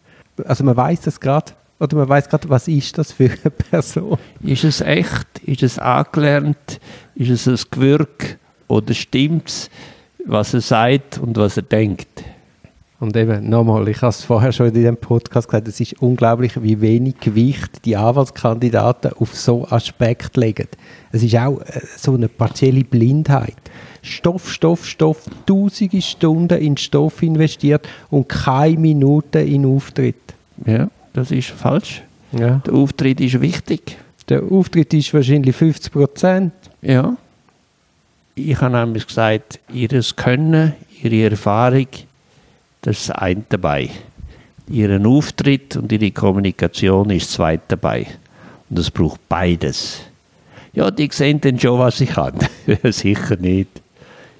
also 0.46 0.64
man 0.64 0.76
weiß 0.76 1.02
das 1.02 1.20
gerade, 1.20 1.54
oder 1.80 1.98
man 1.98 2.10
weiß 2.10 2.30
gerade, 2.30 2.50
was 2.50 2.68
ist 2.68 2.98
das 2.98 3.12
für 3.12 3.30
eine 3.30 3.52
Person? 3.52 4.18
Ist 4.42 4.64
es 4.64 4.82
echt? 4.82 5.28
Ist 5.46 5.64
es 5.64 5.78
angelernt? 5.78 6.80
Ist 7.16 7.30
es 7.30 7.48
ein 7.48 7.70
Gewürg? 7.72 8.38
Oder 8.68 8.94
stimmt 8.94 9.50
es, 9.50 9.70
was 10.26 10.54
er 10.54 10.62
sagt 10.62 11.18
und 11.18 11.38
was 11.38 11.58
er 11.58 11.64
denkt? 11.64 12.24
Und 13.00 13.18
eben, 13.18 13.50
nochmal, 13.50 13.88
ich 13.90 14.02
habe 14.02 14.12
es 14.12 14.24
vorher 14.24 14.52
schon 14.52 14.68
in 14.68 14.74
diesem 14.76 14.98
Podcast 14.98 15.48
gesagt, 15.48 15.68
es 15.68 15.80
ist 15.80 16.02
unglaublich, 16.02 16.62
wie 16.62 16.80
wenig 16.80 17.20
Gewicht 17.20 17.84
die 17.86 17.98
Anwaltskandidaten 17.98 19.12
auf 19.14 19.36
so 19.36 19.68
Aspekt 19.68 20.38
legen. 20.38 20.70
Es 21.12 21.22
ist 21.22 21.36
auch 21.36 21.60
äh, 21.62 21.82
so 21.98 22.14
eine 22.14 22.30
partielle 22.30 22.84
Blindheit. 22.84 23.56
Stoff, 24.02 24.52
Stoff, 24.52 24.86
Stoff, 24.86 25.26
tausende 25.46 26.02
Stunden 26.02 26.62
in 26.62 26.78
Stoff 26.78 27.24
investiert 27.24 27.88
und 28.10 28.30
keine 28.30 28.78
Minute 28.78 29.40
in 29.40 29.66
Auftritt. 29.66 30.16
Ja, 30.66 30.90
das 31.14 31.32
ist 31.32 31.50
falsch. 31.50 32.04
Ja. 32.32 32.62
Der 32.66 32.74
Auftritt 32.74 33.22
ist 33.22 33.40
wichtig. 33.42 33.98
Der 34.30 34.44
Auftritt 34.44 34.94
ist 34.94 35.14
wahrscheinlich 35.14 35.56
50 35.56 35.92
Prozent. 35.92 36.54
Ja. 36.82 37.18
Ich 38.36 38.60
habe 38.60 38.78
nämlich 38.78 39.08
gesagt, 39.08 39.60
ihres 39.72 40.16
Können, 40.16 40.74
ihre 41.02 41.32
Erfahrung, 41.32 41.88
das 42.84 43.00
ist 43.00 43.12
eine 43.12 43.44
dabei. 43.50 43.90
Ihren 44.70 45.06
Auftritt 45.06 45.76
und 45.76 45.92
ihre 45.92 46.12
Kommunikation 46.12 47.10
ist 47.10 47.28
das 47.28 47.34
zweite 47.34 47.64
dabei. 47.70 48.08
Und 48.70 48.80
es 48.80 48.92
braucht 48.92 49.28
beides. 49.28 50.02
Ja, 50.74 50.92
die 50.92 51.10
sehen 51.12 51.40
dann 51.42 51.60
schon, 51.60 51.80
was 51.80 52.02
ich 52.02 52.12
kann. 52.12 52.38
Sicher 52.84 53.38
nicht. 53.38 53.82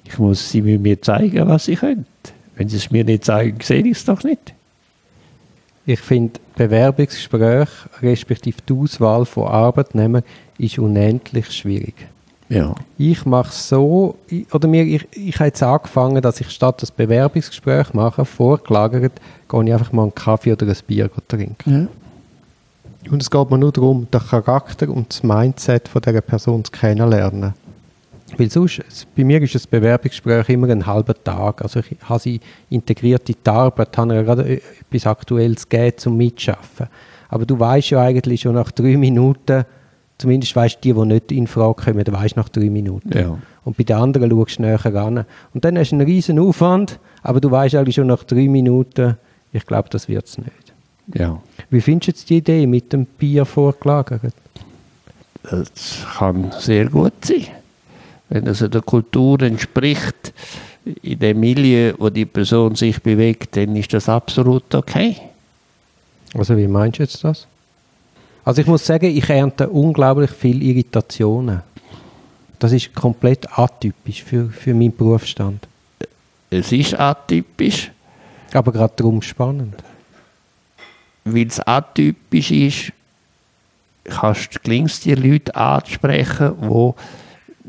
Ich 0.04 0.18
muss 0.18 0.50
sie 0.50 0.62
mir 0.62 1.00
zeigen, 1.00 1.48
was 1.48 1.64
sie 1.64 1.76
können. 1.76 2.06
Wenn 2.56 2.68
sie 2.68 2.76
es 2.76 2.90
mir 2.90 3.04
nicht 3.04 3.24
zeigen, 3.24 3.58
sehe 3.60 3.80
ich 3.80 3.96
es 3.96 4.04
doch 4.04 4.22
nicht. 4.22 4.54
Ich 5.86 6.00
finde, 6.00 6.40
Bewerbungsgespräch, 6.56 7.68
respektive 8.02 8.58
die 8.68 8.72
Auswahl 8.72 9.24
von 9.24 9.48
Arbeitnehmern, 9.48 10.22
ist 10.58 10.78
unendlich 10.78 11.50
schwierig. 11.50 11.94
Ja. 12.48 12.74
Ich 12.98 13.24
mache 13.24 13.48
es 13.48 13.68
so, 13.68 14.16
oder 14.52 14.68
mir, 14.68 14.84
ich, 14.84 15.06
ich 15.12 15.34
habe 15.36 15.46
jetzt 15.46 15.62
angefangen, 15.62 16.20
dass 16.20 16.40
ich 16.40 16.50
statt 16.50 16.82
das 16.82 16.90
Bewerbungsgespräch 16.90 17.94
mache, 17.94 18.24
vorgelagert, 18.24 19.12
gehe 19.48 19.64
ich 19.64 19.72
einfach 19.72 19.92
mal 19.92 20.02
einen 20.02 20.14
Kaffee 20.14 20.52
oder 20.52 20.66
ein 20.66 20.76
Bier 20.86 21.10
trinken. 21.26 21.88
Ja. 23.04 23.10
Und 23.10 23.22
es 23.22 23.30
geht 23.30 23.50
mir 23.50 23.58
nur 23.58 23.72
darum, 23.72 24.06
den 24.10 24.20
Charakter 24.20 24.88
und 24.88 25.10
das 25.10 25.22
Mindset 25.22 25.88
von 25.88 26.00
dieser 26.00 26.20
Person 26.20 26.64
zu 26.64 26.72
kennenlernen. 26.72 27.54
Weil 28.38 28.50
sonst, 28.50 28.82
bei 29.14 29.24
mir 29.24 29.40
ist 29.42 29.54
das 29.54 29.66
Bewerbungsgespräch 29.66 30.48
immer 30.48 30.68
ein 30.68 30.86
halber 30.86 31.14
Tag. 31.22 31.62
Also 31.62 31.80
ich 31.80 31.96
habe 32.02 32.20
sie 32.20 32.40
integriert 32.70 33.28
in 33.28 33.36
die 33.44 33.50
Arbeit, 33.50 33.96
habe 33.96 34.14
ihr 34.14 34.22
gerade 34.22 34.60
etwas 34.90 35.06
Aktuelles 35.06 35.68
gegeben 35.68 35.98
zum 35.98 36.16
Mitschaffen. 36.16 36.88
Aber 37.28 37.44
du 37.46 37.58
weißt 37.58 37.90
ja 37.90 38.00
eigentlich 38.02 38.40
schon 38.40 38.54
nach 38.54 38.70
drei 38.70 38.96
Minuten, 38.96 39.64
zumindest 40.24 40.56
weißt 40.56 40.76
du, 40.76 40.80
die, 40.80 40.98
die 40.98 41.06
nicht 41.06 41.32
in 41.32 41.46
Frage 41.46 41.84
kommen, 41.84 42.06
weißt 42.06 42.36
nach 42.36 42.48
drei 42.48 42.70
Minuten. 42.70 43.16
Ja. 43.16 43.36
Und 43.64 43.76
bei 43.76 43.84
den 43.84 43.96
anderen 43.96 44.30
schaust 44.30 44.58
du 44.58 44.62
näher 44.62 44.82
ran. 44.82 45.26
Und 45.52 45.64
dann 45.66 45.76
hast 45.76 45.90
du 45.90 45.96
einen 45.96 46.06
riesen 46.06 46.38
Aufwand, 46.38 46.98
aber 47.22 47.42
du 47.42 47.50
weißt 47.50 47.74
eigentlich 47.74 47.96
schon 47.96 48.06
nach 48.06 48.24
drei 48.24 48.48
Minuten, 48.48 49.18
ich 49.52 49.66
glaube, 49.66 49.90
das 49.90 50.08
wird 50.08 50.24
es 50.24 50.38
nicht. 50.38 50.72
Ja. 51.14 51.42
Wie 51.68 51.82
findest 51.82 52.22
du 52.22 52.26
die 52.28 52.36
Idee 52.38 52.66
mit 52.66 52.90
dem 52.94 53.04
Bier 53.04 53.44
vorgelagert? 53.44 54.32
Das 55.42 56.06
kann 56.16 56.50
sehr 56.58 56.86
gut 56.86 57.12
sein. 57.22 57.46
Wenn 58.30 58.46
das 58.46 58.60
der 58.60 58.80
Kultur 58.80 59.42
entspricht, 59.42 60.32
in 61.02 61.18
dem 61.18 61.38
Milieu, 61.38 61.92
wo 61.98 62.08
die 62.08 62.24
Person 62.24 62.74
sich 62.76 63.02
bewegt, 63.02 63.56
dann 63.56 63.76
ist 63.76 63.92
das 63.92 64.08
absolut 64.08 64.74
okay. 64.74 65.18
Also 66.32 66.56
wie 66.56 66.66
meinst 66.66 66.98
du 66.98 67.02
jetzt 67.02 67.22
das? 67.22 67.46
Also 68.44 68.60
ich 68.60 68.66
muss 68.66 68.84
sagen, 68.84 69.06
ich 69.06 69.28
ernte 69.30 69.68
unglaublich 69.68 70.30
viel 70.30 70.62
Irritationen. 70.62 71.62
Das 72.58 72.72
ist 72.72 72.94
komplett 72.94 73.46
atypisch 73.58 74.22
für, 74.22 74.48
für 74.48 74.74
meinen 74.74 74.94
Berufsstand. 74.94 75.66
Es 76.50 76.70
ist 76.72 76.98
atypisch. 76.98 77.90
Aber 78.52 78.70
gerade 78.70 78.92
darum 78.96 79.22
spannend. 79.22 79.74
Weil 81.24 81.46
es 81.46 81.58
atypisch 81.60 82.50
ist, 82.50 82.92
kannst, 84.04 84.62
gelingt 84.62 84.90
es 84.90 85.00
dir 85.00 85.16
Leute 85.16 85.54
anzusprechen, 85.56 86.54
die 86.60 86.92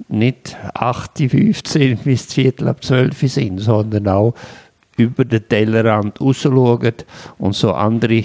nicht 0.10 0.58
8, 0.74 1.18
15 1.18 1.98
bis 2.00 2.34
Viertel 2.34 2.68
ab 2.68 2.84
12 2.84 3.32
sind, 3.32 3.60
sondern 3.60 4.08
auch 4.10 4.36
über 4.98 5.26
den 5.26 5.48
Tellerrand 5.48 6.20
rausschauen 6.20 6.94
und 7.38 7.56
so 7.56 7.74
andere 7.74 8.24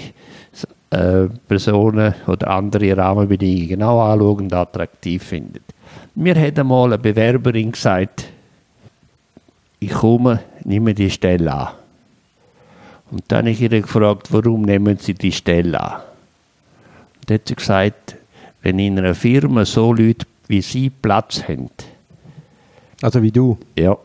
äh, 0.91 1.27
Personen 1.47 2.13
oder 2.27 2.49
andere 2.49 2.95
Rahmenbedingungen 2.95 3.69
genau 3.69 4.01
anschauen 4.01 4.41
und 4.41 4.53
attraktiv 4.53 5.23
finden. 5.23 5.63
Mir 6.15 6.39
hat 6.39 6.59
einmal 6.59 6.93
eine 6.93 6.97
Bewerberin 6.97 7.71
gesagt, 7.71 8.25
ich 9.79 9.91
komme, 9.91 10.41
nehme 10.63 10.93
die 10.93 11.09
Stelle 11.09 11.53
an. 11.53 11.69
Und 13.09 13.23
dann 13.27 13.39
habe 13.39 13.51
ich 13.51 13.61
ihr 13.61 13.69
gefragt, 13.69 14.27
warum 14.31 14.61
nehmen 14.61 14.97
Sie 14.97 15.13
die 15.13 15.31
Stelle 15.31 15.81
an? 15.81 16.01
Und 17.19 17.29
dann 17.29 17.35
hat 17.35 17.47
sie 17.47 17.55
gesagt, 17.55 18.15
wenn 18.61 18.79
in 18.79 18.99
einer 18.99 19.15
Firma 19.15 19.65
so 19.65 19.93
Leute 19.93 20.25
wie 20.47 20.61
Sie 20.61 20.89
Platz 20.89 21.43
haben, 21.47 21.69
also 23.01 23.21
wie 23.21 23.31
du? 23.31 23.57
Ja, 23.77 23.97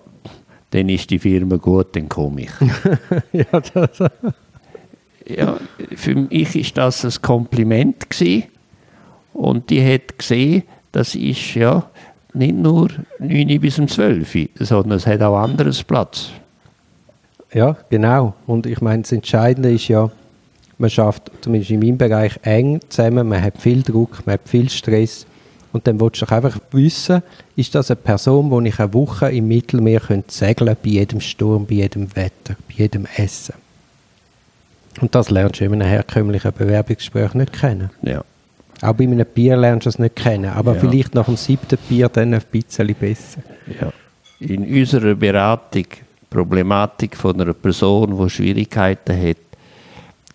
dann 0.71 0.89
ist 0.89 1.11
die 1.11 1.19
Firma 1.19 1.57
gut, 1.57 1.95
dann 1.95 2.09
komme 2.09 2.43
ich. 2.43 2.51
ja, 3.33 3.61
das 3.61 4.11
ja, 5.29 5.59
für 5.95 6.15
mich 6.15 6.57
ist 6.57 6.77
das 6.77 7.05
ein 7.05 7.23
Kompliment 7.23 8.09
gewesen. 8.09 8.45
und 9.33 9.69
die 9.71 9.85
hat 9.85 10.19
gesehen, 10.19 10.63
das 10.93 11.15
ist 11.15 11.55
ja 11.55 11.89
nicht 12.33 12.57
nur 12.57 12.89
9 13.19 13.61
bis 13.61 13.79
um 13.79 13.89
12, 13.89 14.49
sondern 14.61 14.99
es 14.99 15.07
hat 15.07 15.23
auch 15.23 15.37
anderes 15.39 15.83
Platz. 15.83 16.31
Ja, 17.53 17.77
genau. 17.91 18.35
Und 18.47 18.67
ich 18.67 18.81
meine, 18.81 19.03
das 19.03 19.13
Entscheidende 19.13 19.73
ist 19.73 19.89
ja, 19.89 20.11
man 20.79 20.91
schafft, 20.91 21.31
zumindest 21.41 21.71
in 21.71 21.81
meinem 21.81 21.97
Bereich, 21.97 22.39
eng 22.43 22.81
zusammen, 22.89 23.29
man 23.29 23.43
hat 23.43 23.59
viel 23.59 23.83
Druck, 23.83 24.27
man 24.27 24.35
hat 24.35 24.49
viel 24.49 24.69
Stress. 24.69 25.27
Und 25.73 25.87
dann 25.87 26.01
willst 26.01 26.23
du 26.23 26.27
einfach 26.27 26.59
wissen, 26.73 27.23
ist 27.55 27.75
das 27.75 27.91
eine 27.91 27.97
Person, 27.97 28.51
die 28.65 28.69
ich 28.71 28.79
eine 28.79 28.95
Woche 28.95 29.31
im 29.31 29.49
Mittelmeer 29.49 30.01
segeln 30.29 30.57
könnte, 30.57 30.77
bei 30.83 30.91
jedem 30.91 31.21
Sturm, 31.21 31.67
bei 31.67 31.75
jedem 31.77 32.15
Wetter, 32.17 32.57
bei 32.69 32.75
jedem 32.77 33.07
Essen. 33.17 33.55
Und 35.01 35.15
das 35.15 35.31
lernst 35.31 35.61
du 35.61 35.65
in 35.65 35.75
einem 35.75 35.89
herkömmlichen 35.89 36.53
Bewerbungsgespräch 36.53 37.35
nicht 37.35 37.53
kennen. 37.53 37.91
Ja. 38.03 38.25
Auch 38.83 38.93
bei 38.95 39.05
einem 39.05 39.27
Bier 39.27 39.57
lernst 39.57 39.87
du 39.87 39.91
es 39.91 39.99
nicht 39.99 40.17
kennen, 40.17 40.51
aber 40.51 40.75
ja. 40.75 40.81
vielleicht 40.81 41.15
nach 41.15 41.27
dem 41.27 41.37
siebten 41.37 41.79
Bier 41.89 42.09
dann 42.09 42.35
ein 42.35 42.43
bisschen 42.51 42.95
besser. 42.95 43.43
Ja. 43.81 43.93
In 44.41 44.65
unserer 44.67 45.15
Beratung 45.15 45.87
Problematik 46.29 47.17
von 47.17 47.41
einer 47.41 47.55
Person, 47.55 48.19
die 48.19 48.31
Schwierigkeiten 48.31 49.17
hat, 49.17 49.37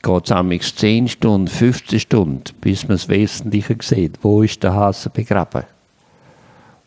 geht 0.02 0.26
es 0.26 0.32
amigs 0.32 0.76
10 0.76 1.08
Stunden, 1.08 1.48
15 1.48 2.00
Stunden, 2.00 2.44
bis 2.60 2.88
man 2.88 2.98
das 2.98 3.08
Wesentliche 3.08 3.76
sieht. 3.82 4.18
Wo 4.22 4.42
ist 4.42 4.64
der 4.64 4.74
Hase 4.74 5.10
begraben? 5.10 5.64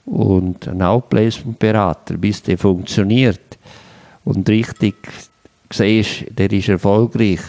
Und 0.07 0.66
ein 0.66 0.83
Outplacement-Berater, 0.83 2.16
bis 2.16 2.43
der 2.43 2.59
funktioniert 2.59 3.59
und 4.25 4.49
richtig 4.49 4.97
siehst, 5.71 6.25
der 6.37 6.52
ist 6.52 6.69
erfolgreich, 6.69 7.40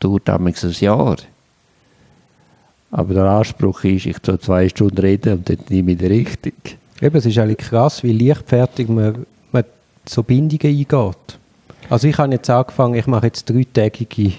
dauert 0.00 0.28
amigs 0.28 0.64
ein 0.64 0.72
Jahr. 0.72 1.16
Aber 2.90 3.14
der 3.14 3.24
Anspruch 3.24 3.84
ist, 3.84 4.06
ich 4.06 4.16
soll 4.24 4.38
zwei 4.40 4.68
Stunden 4.68 4.98
reden 4.98 5.38
und 5.38 5.48
dann 5.48 5.58
nehme 5.68 5.92
ich 5.92 5.98
die 5.98 6.06
Richtung. 6.06 6.52
Eben, 7.00 7.16
es 7.16 7.26
ist 7.26 7.38
eigentlich 7.38 7.58
krass, 7.58 8.02
wie 8.02 8.12
leichtfertig 8.12 8.88
man, 8.88 9.26
man 9.52 9.64
so 10.06 10.22
Bindungen 10.22 10.76
eingeht. 10.76 11.38
Also 11.90 12.08
ich 12.08 12.16
habe 12.18 12.32
jetzt 12.32 12.50
angefangen, 12.50 12.94
ich 12.94 13.06
mache 13.06 13.26
jetzt 13.26 13.48
dreitägige 13.48 14.32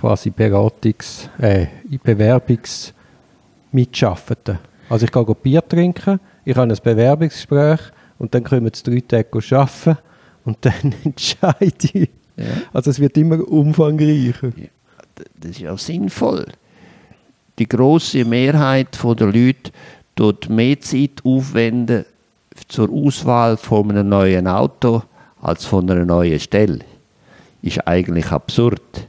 quasi 0.00 0.30
Beratungs-, 0.30 1.28
äh, 1.38 1.66
Bewerbungs- 2.04 2.92
Mitschaffenden. 3.72 4.58
Also 4.88 5.06
ich 5.06 5.12
gehe 5.12 5.34
Bier 5.34 5.66
trinken, 5.66 6.20
ich 6.44 6.56
habe 6.56 6.70
ein 6.70 6.78
Bewerbungsgespräch 6.82 7.80
und 8.18 8.34
dann 8.34 8.44
können 8.44 8.64
wir 8.64 8.70
drei 8.70 9.00
Tage 9.00 9.56
arbeiten 9.56 9.98
und 10.44 10.58
dann 10.60 10.94
entscheide 11.04 11.88
ich. 11.92 12.10
Ja. 12.42 12.62
Also 12.72 12.90
es 12.90 13.00
wird 13.00 13.16
immer 13.16 13.46
umfangreicher. 13.46 14.52
Ja, 14.56 14.68
das 15.40 15.50
ist 15.52 15.60
ja 15.60 15.76
sinnvoll. 15.76 16.46
Die 17.58 17.68
große 17.68 18.24
Mehrheit 18.24 18.98
der 19.02 19.26
Leute 19.26 19.70
tut 20.16 20.48
mehr 20.48 20.80
Zeit 20.80 21.22
aufwenden 21.24 22.04
zur 22.68 22.90
Auswahl 22.90 23.56
von 23.56 23.90
einem 23.90 24.08
neuen 24.08 24.46
Auto 24.46 25.02
als 25.40 25.64
von 25.64 25.90
einer 25.90 26.04
neuen 26.04 26.40
Stelle. 26.40 26.80
Ist 27.62 27.86
eigentlich 27.86 28.30
absurd. 28.30 29.06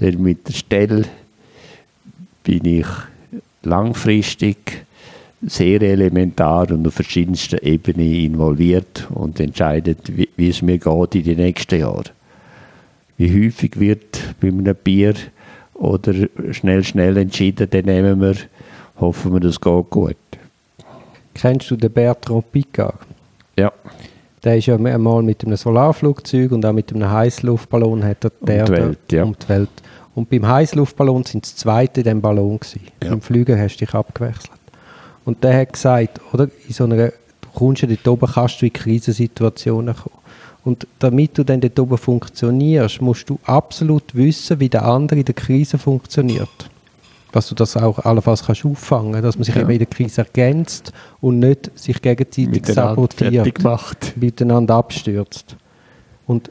Denn 0.00 0.22
mit 0.22 0.48
der 0.48 0.54
Stelle 0.54 1.04
bin 2.42 2.64
ich 2.64 2.86
langfristig 3.62 4.84
sehr 5.46 5.82
elementar 5.82 6.70
und 6.70 6.86
auf 6.86 6.94
verschiedensten 6.94 7.58
Ebenen 7.58 8.12
involviert 8.12 9.06
und 9.10 9.38
entscheidet, 9.40 10.16
wie, 10.16 10.28
wie 10.36 10.48
es 10.48 10.62
mir 10.62 10.78
geht 10.78 11.14
in 11.14 11.24
den 11.24 11.36
nächsten 11.38 11.80
Jahren. 11.80 12.04
Wie 13.16 13.46
häufig 13.46 13.78
wird 13.78 14.34
bei 14.40 14.48
einem 14.48 14.74
Bier 14.74 15.14
oder 15.74 16.14
schnell, 16.52 16.84
schnell 16.84 17.16
entschieden, 17.16 17.68
dann 17.70 17.84
nehmen 17.84 18.20
wir, 18.20 18.34
hoffen 18.98 19.32
wir, 19.32 19.40
das 19.40 19.60
geht 19.60 19.90
gut. 19.90 20.16
Kennst 21.34 21.70
du 21.70 21.76
den 21.76 21.92
Bertrand 21.92 22.50
Picard? 22.52 22.94
Ja. 23.58 23.72
Der 24.42 24.58
ist 24.58 24.66
ja 24.66 24.76
einmal 24.76 25.22
mit 25.22 25.44
einem 25.44 25.56
Solarflugzeug 25.56 26.52
und 26.52 26.64
auch 26.66 26.72
mit 26.72 26.92
einem 26.92 27.10
Heißluftballon 27.10 28.04
hat 28.04 28.24
er 28.24 28.30
um 28.40 28.46
die 28.46 28.72
Welt, 28.72 28.98
ja. 29.12 29.24
um 29.24 29.34
die 29.40 29.48
Welt. 29.48 29.70
Und 30.14 30.30
beim 30.30 30.46
Heißluftballon 30.46 31.24
sind 31.24 31.44
das 31.44 31.56
zweite 31.56 32.00
in 32.00 32.04
dem 32.04 32.20
Ballon 32.20 32.58
gewesen. 32.60 32.82
Ja. 33.02 33.10
Beim 33.10 33.20
Fliegen 33.20 33.58
hast 33.58 33.76
du 33.76 33.84
dich 33.84 33.94
abgewechselt. 33.94 34.50
Und 35.24 35.42
der 35.42 35.60
hat 35.60 35.72
gesagt, 35.72 36.20
oder, 36.32 36.48
in 36.68 36.74
so 36.74 36.84
einer, 36.84 37.08
du 37.08 37.48
kommst 37.54 37.82
ja 37.82 37.88
dort 37.88 38.06
oben, 38.06 38.30
kannst 38.32 38.60
du 38.60 38.66
in 38.66 38.72
Krisensituationen 38.72 39.94
kommen. 39.94 40.18
Und 40.64 40.86
damit 40.98 41.36
du 41.36 41.44
dann 41.44 41.60
dort 41.60 41.78
oben 41.78 41.98
funktionierst, 41.98 43.02
musst 43.02 43.28
du 43.28 43.38
absolut 43.44 44.14
wissen, 44.14 44.60
wie 44.60 44.68
der 44.68 44.84
andere 44.86 45.18
in 45.20 45.24
der 45.24 45.34
Krise 45.34 45.76
funktioniert. 45.76 46.70
Dass 47.32 47.48
du 47.48 47.54
das 47.54 47.76
auch 47.76 47.98
allenfalls 47.98 48.44
kannst 48.44 48.64
auffangen 48.64 49.20
dass 49.20 49.36
man 49.36 49.44
sich 49.44 49.54
ja. 49.54 49.62
eben 49.62 49.70
in 49.70 49.78
der 49.78 49.86
Krise 49.86 50.22
ergänzt 50.22 50.92
und 51.20 51.40
nicht 51.40 51.70
sich 51.78 52.00
gegenseitig 52.00 52.66
sabotiert, 52.66 53.62
miteinander 54.16 54.74
abstürzt. 54.74 55.56
Und 56.26 56.50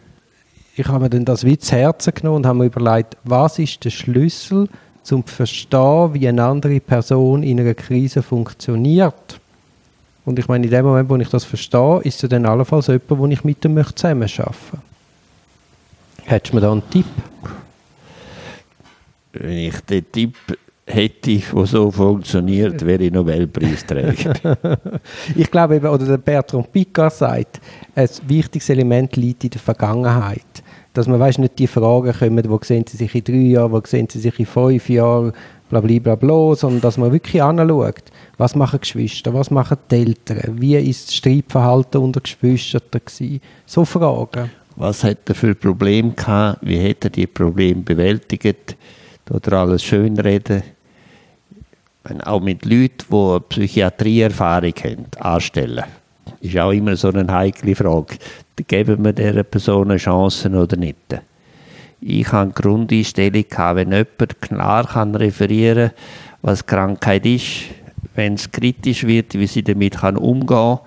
ich 0.76 0.88
habe 0.88 1.04
mir 1.04 1.10
dann 1.10 1.26
das 1.26 1.44
wie 1.44 1.58
zu 1.58 1.76
Herzen 1.76 2.14
genommen 2.14 2.38
und 2.38 2.46
habe 2.46 2.60
mir 2.60 2.66
überlegt, 2.66 3.18
was 3.24 3.60
ist 3.60 3.84
der 3.86 3.92
Schlüssel, 3.92 4.68
um 5.12 5.26
zu 5.26 5.34
verstehen, 5.36 6.14
wie 6.14 6.28
eine 6.28 6.44
andere 6.44 6.80
Person 6.80 7.44
in 7.44 7.60
einer 7.60 7.74
Krise 7.74 8.22
funktioniert. 8.22 9.40
Und 10.26 10.40
ich 10.40 10.48
meine, 10.48 10.66
in 10.66 10.72
dem 10.72 10.86
Moment, 10.86 11.10
wo 11.10 11.16
ich 11.18 11.30
das 11.30 11.44
verstehe, 11.44 12.02
ist 12.04 12.24
es 12.24 12.30
dann 12.30 12.46
allenfalls 12.46 12.88
jemand, 12.88 13.10
wo 13.10 13.28
ich 13.28 13.44
mit 13.44 13.64
dem 13.64 13.76
zusammen 13.96 14.24
arbeiten 14.24 14.42
möchte. 14.42 14.52
Hättest 16.26 16.54
du 16.54 16.56
mir 16.56 16.62
da 16.62 16.72
einen 16.72 16.90
Tipp? 16.90 17.06
Wenn 19.34 19.58
ich 19.58 19.80
den 19.82 20.12
Tipp 20.12 20.36
hätte, 20.86 21.38
der 21.38 21.66
so 21.66 21.92
funktioniert, 21.92 22.86
wäre 22.86 23.04
ich 23.04 23.12
Nobelpreisträger. 23.12 24.34
ich 25.36 25.50
glaube 25.52 25.76
eben, 25.76 25.88
oder 25.88 26.06
der 26.06 26.18
Bertrand 26.18 26.72
Piccard 26.72 27.14
sagt, 27.14 27.60
ein 27.96 28.10
wichtiges 28.28 28.70
Element 28.70 29.16
liegt 29.16 29.44
in 29.44 29.50
der 29.50 29.60
Vergangenheit. 29.60 30.42
Dass 30.94 31.08
man 31.08 31.20
weiss, 31.20 31.40
nicht 31.40 31.58
die 31.58 31.68
Fragen 31.68 32.14
kommen, 32.14 32.50
wo 32.50 32.60
sehen 32.62 32.86
Sie 32.88 32.98
sich 32.98 33.16
in 33.16 33.24
drei 33.24 33.34
Jahren, 33.34 33.72
wo 33.72 33.82
sehen 33.84 34.08
Sie 34.10 34.20
sich 34.20 34.40
in 34.40 34.46
fünf 34.46 34.90
Jahren, 34.90 35.34
bla 35.70 35.82
bla 35.82 36.00
bla, 36.00 36.16
bla 36.16 36.56
sondern 36.56 36.82
dass 36.82 36.98
man 36.98 37.12
wirklich 37.12 37.42
anschaut, 37.42 38.04
was 38.38 38.56
machen 38.56 38.80
Geschwister, 38.80 39.34
was 39.34 39.52
machen 39.52 39.78
die 39.92 39.96
Eltern, 39.96 40.60
wie 40.60 40.76
ist 40.76 41.08
das 41.08 41.16
Streitverhalten 41.16 42.02
unter 42.02 42.22
Geschwistern 42.22 42.82
gewesen. 42.92 43.42
So 43.66 43.86
Fragen. 43.86 44.50
Was 44.76 45.04
hat 45.04 45.30
er 45.30 45.36
für 45.36 45.54
Probleme 45.54 46.12
gehabt, 46.12 46.60
wie 46.62 46.90
hat 46.90 47.04
er 47.04 47.10
die 47.12 47.28
Probleme 47.28 47.82
bewältigt, 47.82 48.76
oder 49.30 49.60
alles 49.60 49.84
schönreden. 49.84 50.64
Auch 52.26 52.42
mit 52.42 52.66
Leuten, 52.66 53.06
die 53.10 53.40
Psychiatrieerfahrung 53.50 54.74
haben, 54.84 55.06
anstellen. 55.20 55.86
Ist 56.42 56.58
auch 56.58 56.72
immer 56.72 56.96
so 56.98 57.10
eine 57.10 57.32
heikle 57.32 57.76
Frage. 57.76 58.18
Geben 58.68 59.06
wir 59.06 59.14
dieser 59.14 59.44
Person 59.44 59.92
eine 59.92 60.00
Chance 60.00 60.50
oder 60.50 60.76
nicht? 60.76 60.98
Ich 62.02 62.30
habe 62.34 62.44
eine 62.44 62.52
Grundeinstellung, 62.52 63.46
wenn 63.74 63.92
jemand 63.92 64.42
klar 64.42 65.16
referieren 65.16 65.90
kann, 65.90 65.98
was 66.42 66.66
Krankheit 66.66 67.26
ist, 67.26 67.64
wenn 68.16 68.36
es 68.36 68.52
kritisch 68.52 69.06
wird, 69.06 69.34
wie 69.34 69.48
sie 69.48 69.64
damit 69.64 69.98
kann 69.98 70.18
umgehen 70.18 70.78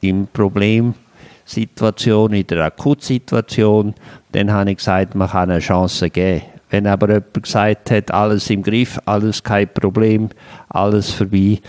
im 0.00 0.26
Problemsituation, 0.32 2.32
in 2.32 2.46
der 2.46 2.64
Akutsituation, 2.64 3.94
dann 4.32 4.50
habe 4.52 4.70
ich 4.70 4.78
gesagt, 4.78 5.14
man 5.14 5.28
kann 5.28 5.50
eine 5.50 5.60
Chance 5.60 6.08
geben. 6.10 6.42
Wenn 6.70 6.86
aber 6.86 7.08
jemand 7.08 7.42
gesagt 7.42 7.90
hat, 7.90 8.10
alles 8.10 8.48
im 8.50 8.62
Griff, 8.62 8.98
alles 9.04 9.42
kein 9.42 9.68
Problem, 9.68 10.30
alles 10.68 11.10
vorbei, 11.10 11.60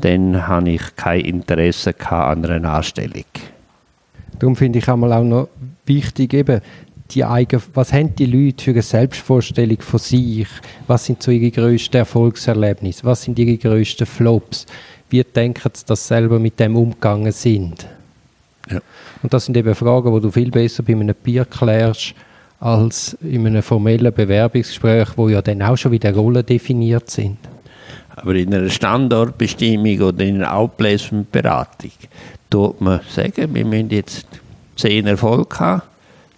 dann 0.00 0.46
habe 0.46 0.70
ich 0.70 0.96
kein 0.96 1.20
Interesse 1.20 1.94
an 2.10 2.44
einer 2.44 2.72
Anstellung. 2.72 3.24
Darum 4.38 4.56
finde 4.56 4.78
ich 4.78 4.88
auch 4.88 4.96
noch 4.96 5.48
wichtig, 5.86 6.34
eben, 6.34 6.60
die 7.10 7.24
eigen, 7.24 7.62
was 7.74 7.92
haben 7.92 8.14
die 8.14 8.26
Leute 8.26 8.64
für 8.64 8.70
eine 8.72 8.82
Selbstvorstellung 8.82 9.80
von 9.80 9.98
sich? 9.98 10.48
Was 10.86 11.04
sind 11.04 11.22
so 11.22 11.30
ihre 11.30 11.50
grössten 11.50 11.98
Erfolgserlebnisse? 11.98 13.04
Was 13.04 13.22
sind 13.22 13.38
ihre 13.38 13.56
grössten 13.56 14.06
Flops? 14.06 14.66
Wie 15.08 15.22
denken 15.22 15.70
sie, 15.72 15.84
dass 15.86 16.02
sie 16.02 16.14
selber 16.14 16.38
mit 16.38 16.58
dem 16.58 16.76
umgegangen 16.76 17.32
sind? 17.32 17.86
Ja. 18.70 18.80
Und 19.22 19.32
das 19.32 19.44
sind 19.44 19.56
eben 19.56 19.74
Fragen, 19.74 20.14
die 20.14 20.20
du 20.20 20.30
viel 20.30 20.50
besser 20.50 20.82
bei 20.82 20.92
einem 20.92 21.14
Bier 21.14 21.44
klärst, 21.44 22.14
als 22.58 23.16
in 23.22 23.46
einem 23.46 23.62
formellen 23.62 24.12
Bewerbungsgespräch, 24.12 25.08
wo 25.16 25.28
ja 25.28 25.42
dann 25.42 25.62
auch 25.62 25.76
schon 25.76 25.92
wieder 25.92 26.14
Rollen 26.14 26.44
definiert 26.44 27.10
sind. 27.10 27.38
Aber 28.16 28.34
in 28.34 28.52
einer 28.52 28.70
Standortbestimmung 28.70 30.00
oder 30.00 30.24
in 30.24 30.36
einer 30.36 30.54
Outplacement-Beratung 30.54 31.92
tut 32.48 32.80
man 32.80 33.00
sagen, 33.08 33.54
wir 33.54 33.64
müssen 33.64 33.90
jetzt 33.90 34.26
zehn 34.76 35.06
Erfolge 35.06 35.60
haben 35.60 35.82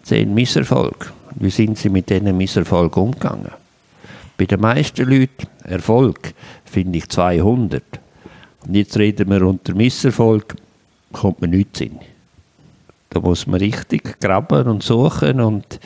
zehn 0.09 0.33
Misserfolge. 0.33 1.07
Wie 1.35 1.51
sind 1.51 1.77
sie 1.77 1.91
mit 1.91 2.09
diesen 2.09 2.37
Misserfolgen 2.37 3.03
umgegangen? 3.03 3.53
Bei 4.39 4.47
den 4.47 4.61
meisten 4.61 5.09
Leuten 5.09 5.47
Erfolg 5.65 6.33
finde 6.65 6.99
ich 6.99 7.09
200. 7.09 7.83
Und 8.67 8.75
jetzt 8.75 8.97
reden 8.97 9.29
wir 9.31 9.43
unter 9.43 9.75
Misserfolg, 9.75 10.57
kommt 11.13 11.41
man 11.43 11.51
nichts 11.51 11.81
hin. 11.81 11.99
Da 13.11 13.21
muss 13.21 13.47
man 13.47 13.61
richtig 13.61 14.19
graben 14.21 14.67
und 14.67 14.83
suchen 14.83 15.41
und 15.41 15.79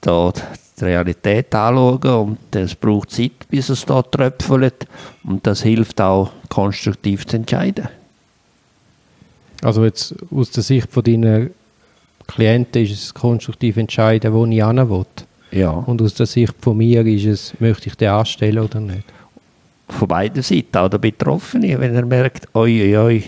da 0.00 0.32
die 0.78 0.84
Realität 0.84 1.54
anschauen 1.54 2.38
und 2.38 2.56
es 2.56 2.74
braucht 2.74 3.10
Zeit, 3.10 3.48
bis 3.48 3.68
es 3.68 3.84
da 3.84 4.02
tröpfelt 4.02 4.86
und 5.24 5.46
das 5.46 5.62
hilft 5.62 6.00
auch 6.00 6.30
konstruktiv 6.48 7.26
zu 7.26 7.36
entscheiden. 7.36 7.88
Also 9.62 9.84
jetzt 9.84 10.14
aus 10.30 10.50
der 10.50 10.62
Sicht 10.62 10.90
von 10.90 11.02
deiner 11.02 11.48
Klienten 12.30 12.82
ist 12.82 12.92
es 12.92 13.14
konstruktiv 13.14 13.76
entscheiden, 13.76 14.32
wo 14.32 14.46
ich 14.46 14.64
hin 14.64 14.90
will. 14.90 15.06
Ja. 15.50 15.70
Und 15.70 16.00
aus 16.00 16.14
der 16.14 16.26
Sicht 16.26 16.54
von 16.60 16.76
mir 16.76 17.04
ist 17.06 17.26
es, 17.26 17.60
möchte 17.60 17.88
ich 17.88 17.96
den 17.96 18.10
anstellen 18.10 18.58
oder 18.58 18.80
nicht. 18.80 19.04
Von 19.88 20.06
beiden 20.06 20.42
Seiten, 20.42 20.76
auch 20.76 20.88
der 20.88 20.98
Betroffene, 20.98 21.80
wenn 21.80 21.94
er 21.94 22.06
merkt, 22.06 22.46
oi, 22.54 22.82
oi, 22.82 22.96
oi, 22.96 23.22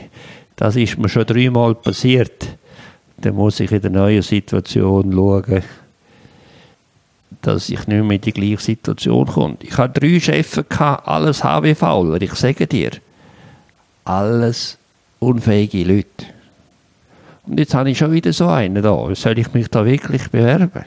das 0.54 0.76
ist 0.76 0.96
mir 0.98 1.08
schon 1.08 1.26
dreimal 1.26 1.74
passiert, 1.74 2.56
dann 3.16 3.34
muss 3.34 3.58
ich 3.58 3.72
in 3.72 3.80
der 3.80 3.90
neuen 3.90 4.22
Situation 4.22 5.12
schauen, 5.12 5.64
dass 7.40 7.68
ich 7.68 7.86
nicht 7.88 8.04
mehr 8.04 8.16
in 8.16 8.20
die 8.20 8.32
gleiche 8.32 8.62
Situation 8.62 9.26
komme. 9.26 9.56
Ich 9.60 9.76
hatte 9.76 10.00
drei 10.00 10.20
Chefs, 10.20 10.62
alles 10.78 11.42
HWV, 11.42 12.20
ich 12.20 12.34
sage 12.34 12.68
dir, 12.68 12.90
alles 14.04 14.78
unfähige 15.18 15.82
Leute. 15.82 16.26
Und 17.46 17.58
jetzt 17.58 17.74
habe 17.74 17.90
ich 17.90 17.98
schon 17.98 18.12
wieder 18.12 18.32
so 18.32 18.46
einen 18.48 18.82
da. 18.82 19.14
Soll 19.14 19.38
ich 19.38 19.52
mich 19.52 19.68
da 19.68 19.84
wirklich 19.84 20.30
bewerben? 20.30 20.84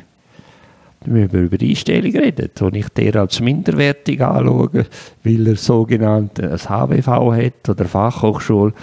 Wir 1.07 1.31
über 1.31 1.57
Einstellung 1.61 2.15
reden, 2.15 2.49
wo 2.57 2.67
ich 2.69 2.89
der 2.89 3.15
als 3.17 3.39
minderwertig 3.39 4.21
anschaue, 4.21 4.85
weil 5.23 5.47
er 5.47 5.55
sogenannt 5.55 6.39
ein 6.39 6.57
HWV 6.57 7.07
hat 7.07 7.69
oder 7.69 7.85
Fachhochschule. 7.85 8.73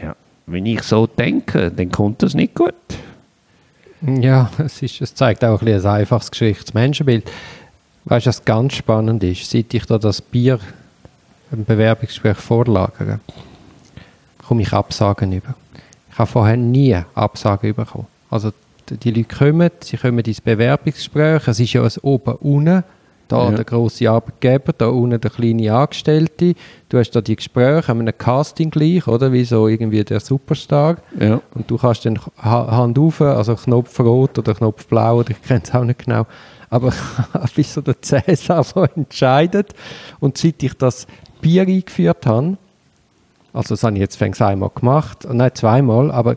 Ja, 0.00 0.14
wenn 0.46 0.66
ich 0.66 0.82
so 0.82 1.08
denke, 1.08 1.70
dann 1.70 1.90
kommt 1.90 2.22
das 2.22 2.34
nicht 2.34 2.54
gut. 2.54 2.74
Ja, 4.02 4.50
es, 4.58 4.82
ist, 4.82 5.00
es 5.00 5.14
zeigt 5.14 5.44
auch 5.44 5.62
ein, 5.62 5.68
ein 5.68 5.86
einfaches 5.86 6.30
Geschichtsmenschenbild. 6.30 7.28
Weißt 8.04 8.26
du, 8.26 8.28
was 8.28 8.44
ganz 8.44 8.74
spannend 8.74 9.22
ist? 9.24 9.50
Seit 9.50 9.72
ich 9.74 9.86
da 9.86 9.98
das 9.98 10.20
Bier 10.20 10.60
im 11.50 11.64
Bewerbungsgespräch 11.64 12.36
vorlagere, 12.36 13.20
komme 14.46 14.62
ich 14.62 14.72
Absagen 14.72 15.32
über. 15.32 15.54
Ich 16.12 16.18
habe 16.18 16.30
vorher 16.30 16.56
nie 16.56 16.96
Absagen 17.14 17.74
bekommen. 17.74 18.06
Also 18.30 18.52
die 18.90 19.10
Leute 19.10 19.34
kommen, 19.34 19.70
sie 19.80 19.96
kommen 19.96 20.18
ins 20.18 20.40
Bewerbungsgespräch, 20.40 21.48
es 21.48 21.58
ist 21.58 21.72
ja 21.72 21.82
ein 21.82 21.90
oben-unten, 22.02 22.84
da 23.28 23.44
ja. 23.44 23.50
der 23.52 23.64
grosse 23.64 24.10
Arbeitgeber, 24.10 24.74
da 24.76 24.88
unten 24.88 25.18
der 25.18 25.30
kleine 25.30 25.72
Angestellte. 25.72 26.54
Du 26.90 26.98
hast 26.98 27.12
da 27.12 27.22
die 27.22 27.36
Gespräche, 27.36 27.88
haben 27.88 28.00
einem 28.00 28.16
Casting 28.16 28.70
gleich, 28.70 29.06
oder? 29.06 29.32
Wie 29.32 29.44
so 29.44 29.68
irgendwie 29.68 30.04
der 30.04 30.20
Superstar. 30.20 30.98
Ja. 31.18 31.40
Und 31.54 31.70
du 31.70 31.78
kannst 31.78 32.04
dann 32.04 32.18
Hand 32.36 32.98
auf, 32.98 33.22
also 33.22 33.54
Knopf 33.54 33.98
rot 34.00 34.38
oder 34.38 34.54
Knopf 34.54 34.86
blau, 34.86 35.20
oder 35.20 35.30
ich 35.30 35.40
kenne 35.42 35.62
es 35.64 35.74
auch 35.74 35.84
nicht 35.84 36.04
genau. 36.04 36.26
Aber 36.68 36.92
bis 37.56 37.72
so 37.72 37.80
der 37.80 38.02
Cäsar, 38.02 38.66
der 38.74 38.90
entscheidet. 38.96 39.72
Und 40.20 40.36
seit 40.36 40.62
ich 40.62 40.74
das 40.74 41.06
Bier 41.40 41.62
eingeführt 41.62 42.26
habe, 42.26 42.58
also 43.52 43.74
das 43.74 43.82
habe 43.82 43.94
ich 43.94 44.00
jetzt 44.00 44.16
fängs 44.16 44.40
einmal 44.40 44.70
gemacht, 44.74 45.26
nein, 45.30 45.50
zweimal, 45.54 46.10
aber 46.10 46.36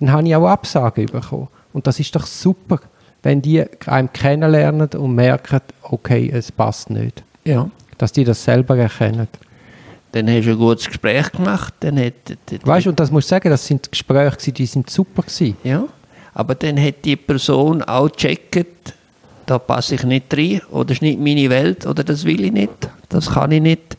dann 0.00 0.12
habe 0.12 0.26
ich 0.26 0.34
auch 0.34 0.46
Absagen 0.46 1.06
bekommen. 1.06 1.48
Und 1.72 1.86
das 1.86 2.00
ist 2.00 2.14
doch 2.16 2.26
super 2.26 2.80
wenn 3.26 3.42
die 3.42 3.64
einem 3.86 4.12
kennenlernen 4.12 4.88
und 4.96 5.16
merken, 5.16 5.58
okay, 5.82 6.30
es 6.32 6.52
passt 6.52 6.90
nicht. 6.90 7.24
Ja. 7.44 7.68
Dass 7.98 8.12
die 8.12 8.22
das 8.22 8.44
selber 8.44 8.76
erkennen. 8.76 9.26
Dann 10.12 10.28
hast 10.28 10.46
du 10.46 10.52
ein 10.52 10.58
gutes 10.58 10.86
Gespräch 10.86 11.32
gemacht. 11.32 11.74
Dann 11.80 11.98
hat, 11.98 12.14
weißt 12.62 12.86
du, 12.86 12.90
und 12.90 13.00
das 13.00 13.10
muss 13.10 13.24
ich 13.24 13.28
sagen, 13.28 13.50
das 13.50 13.66
sind 13.66 13.90
Gespräche, 13.90 14.52
die 14.52 14.64
sind 14.64 14.88
super 14.88 15.22
gewesen. 15.22 15.56
Ja, 15.64 15.88
aber 16.34 16.54
dann 16.54 16.80
hat 16.80 17.04
die 17.04 17.16
Person 17.16 17.82
auch 17.82 18.08
gecheckt, 18.12 18.94
da 19.46 19.58
passe 19.58 19.96
ich 19.96 20.04
nicht 20.04 20.32
rein, 20.32 20.60
oder 20.70 20.84
das 20.84 20.98
ist 20.98 21.02
nicht 21.02 21.18
meine 21.18 21.50
Welt, 21.50 21.84
oder 21.84 22.04
das 22.04 22.24
will 22.24 22.44
ich 22.44 22.52
nicht, 22.52 22.70
das 23.08 23.30
kann 23.30 23.50
ich 23.50 23.60
nicht, 23.60 23.96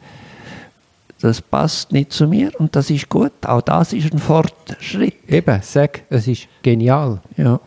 das 1.20 1.42
passt 1.42 1.92
nicht 1.92 2.14
zu 2.14 2.28
mir 2.28 2.52
und 2.60 2.76
das 2.76 2.90
ist 2.90 3.10
gut. 3.10 3.32
Auch 3.44 3.62
das 3.62 3.94
ist 3.94 4.14
ein 4.14 4.20
Fortschritt. 4.20 5.16
Eben, 5.28 5.60
sag, 5.64 6.04
es 6.10 6.28
ist 6.28 6.48
genial. 6.62 7.20
Ja. 7.36 7.60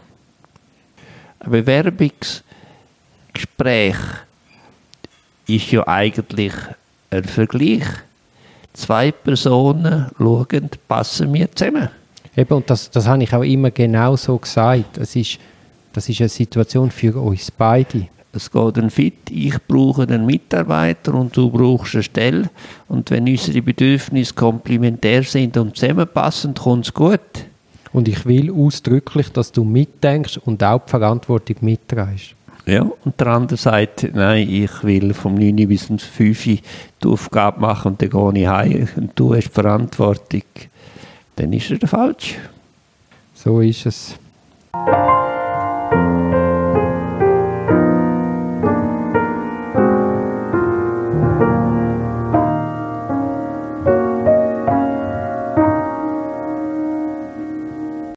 Ein 1.41 1.51
Bewerbungsgespräch 1.51 3.97
ist 5.47 5.73
ja 5.73 5.87
eigentlich 5.89 6.53
ein 7.11 7.25
Vergleich. 7.25 7.85
Zwei 8.73 9.11
Personen 9.11 10.07
schauen, 10.17 10.71
passen 10.87 11.35
wir 11.35 11.51
zusammen. 11.53 11.89
Eben, 12.37 12.55
und 12.55 12.71
das, 12.71 12.89
das 12.91 13.09
habe 13.09 13.25
ich 13.25 13.35
auch 13.35 13.43
immer 13.43 13.73
genau 13.73 14.15
so 14.15 14.39
gesagt. 14.39 14.97
Das 14.97 15.17
ist, 15.17 15.41
das 15.93 16.09
ist 16.09 16.21
eine 16.21 16.29
Situation 16.29 16.89
für 16.91 17.21
uns 17.21 17.51
beide. 17.51 18.07
Es 18.33 18.51
geht 18.51 18.79
ein 18.79 18.91
Fit, 18.91 19.31
ich 19.31 19.57
brauche 19.67 20.03
einen 20.03 20.25
Mitarbeiter 20.25 21.15
und 21.15 21.37
du 21.37 21.51
brauchst 21.51 21.95
eine 21.95 22.03
Stelle. 22.05 22.51
Und 22.89 23.11
wenn 23.11 23.29
unsere 23.29 23.61
Bedürfnisse 23.61 24.35
komplementär 24.35 25.25
sind 25.25 25.57
und 25.57 25.77
zusammenpassen, 25.77 26.55
kommt 26.55 26.87
es 26.87 26.95
gut. 26.95 27.21
Und 27.93 28.07
ich 28.07 28.25
will 28.27 28.53
ausdrücklich, 28.53 29.33
dass 29.33 29.51
du 29.51 29.65
mitdenkst 29.65 30.39
und 30.45 30.63
auch 30.63 30.85
die 30.85 30.91
Verantwortung 30.91 31.57
mitträgst. 31.63 32.37
Ja, 32.67 32.83
und 33.05 33.19
der 33.19 33.27
andere 33.29 33.57
sagt, 33.57 34.09
nein, 34.15 34.49
ich 34.49 34.85
will 34.85 35.13
vom 35.13 35.35
9 35.35 35.57
bis 35.67 35.89
zum 35.89 35.99
5 35.99 36.45
die 36.45 36.63
Aufgabe 37.05 37.61
machen 37.61 37.93
und 37.93 38.03
dann 38.03 38.11
gehe 38.11 38.43
ich 38.43 38.49
heim 38.49 38.89
und 38.97 39.13
du 39.17 39.35
hast 39.35 39.49
die 39.49 39.53
Verantwortung. 39.53 40.43
Dann 41.35 41.53
ist 41.53 41.71
er 41.71 41.89
falsch. 41.89 42.37
So 43.35 43.61
ist 43.61 43.87
es. 43.87 44.15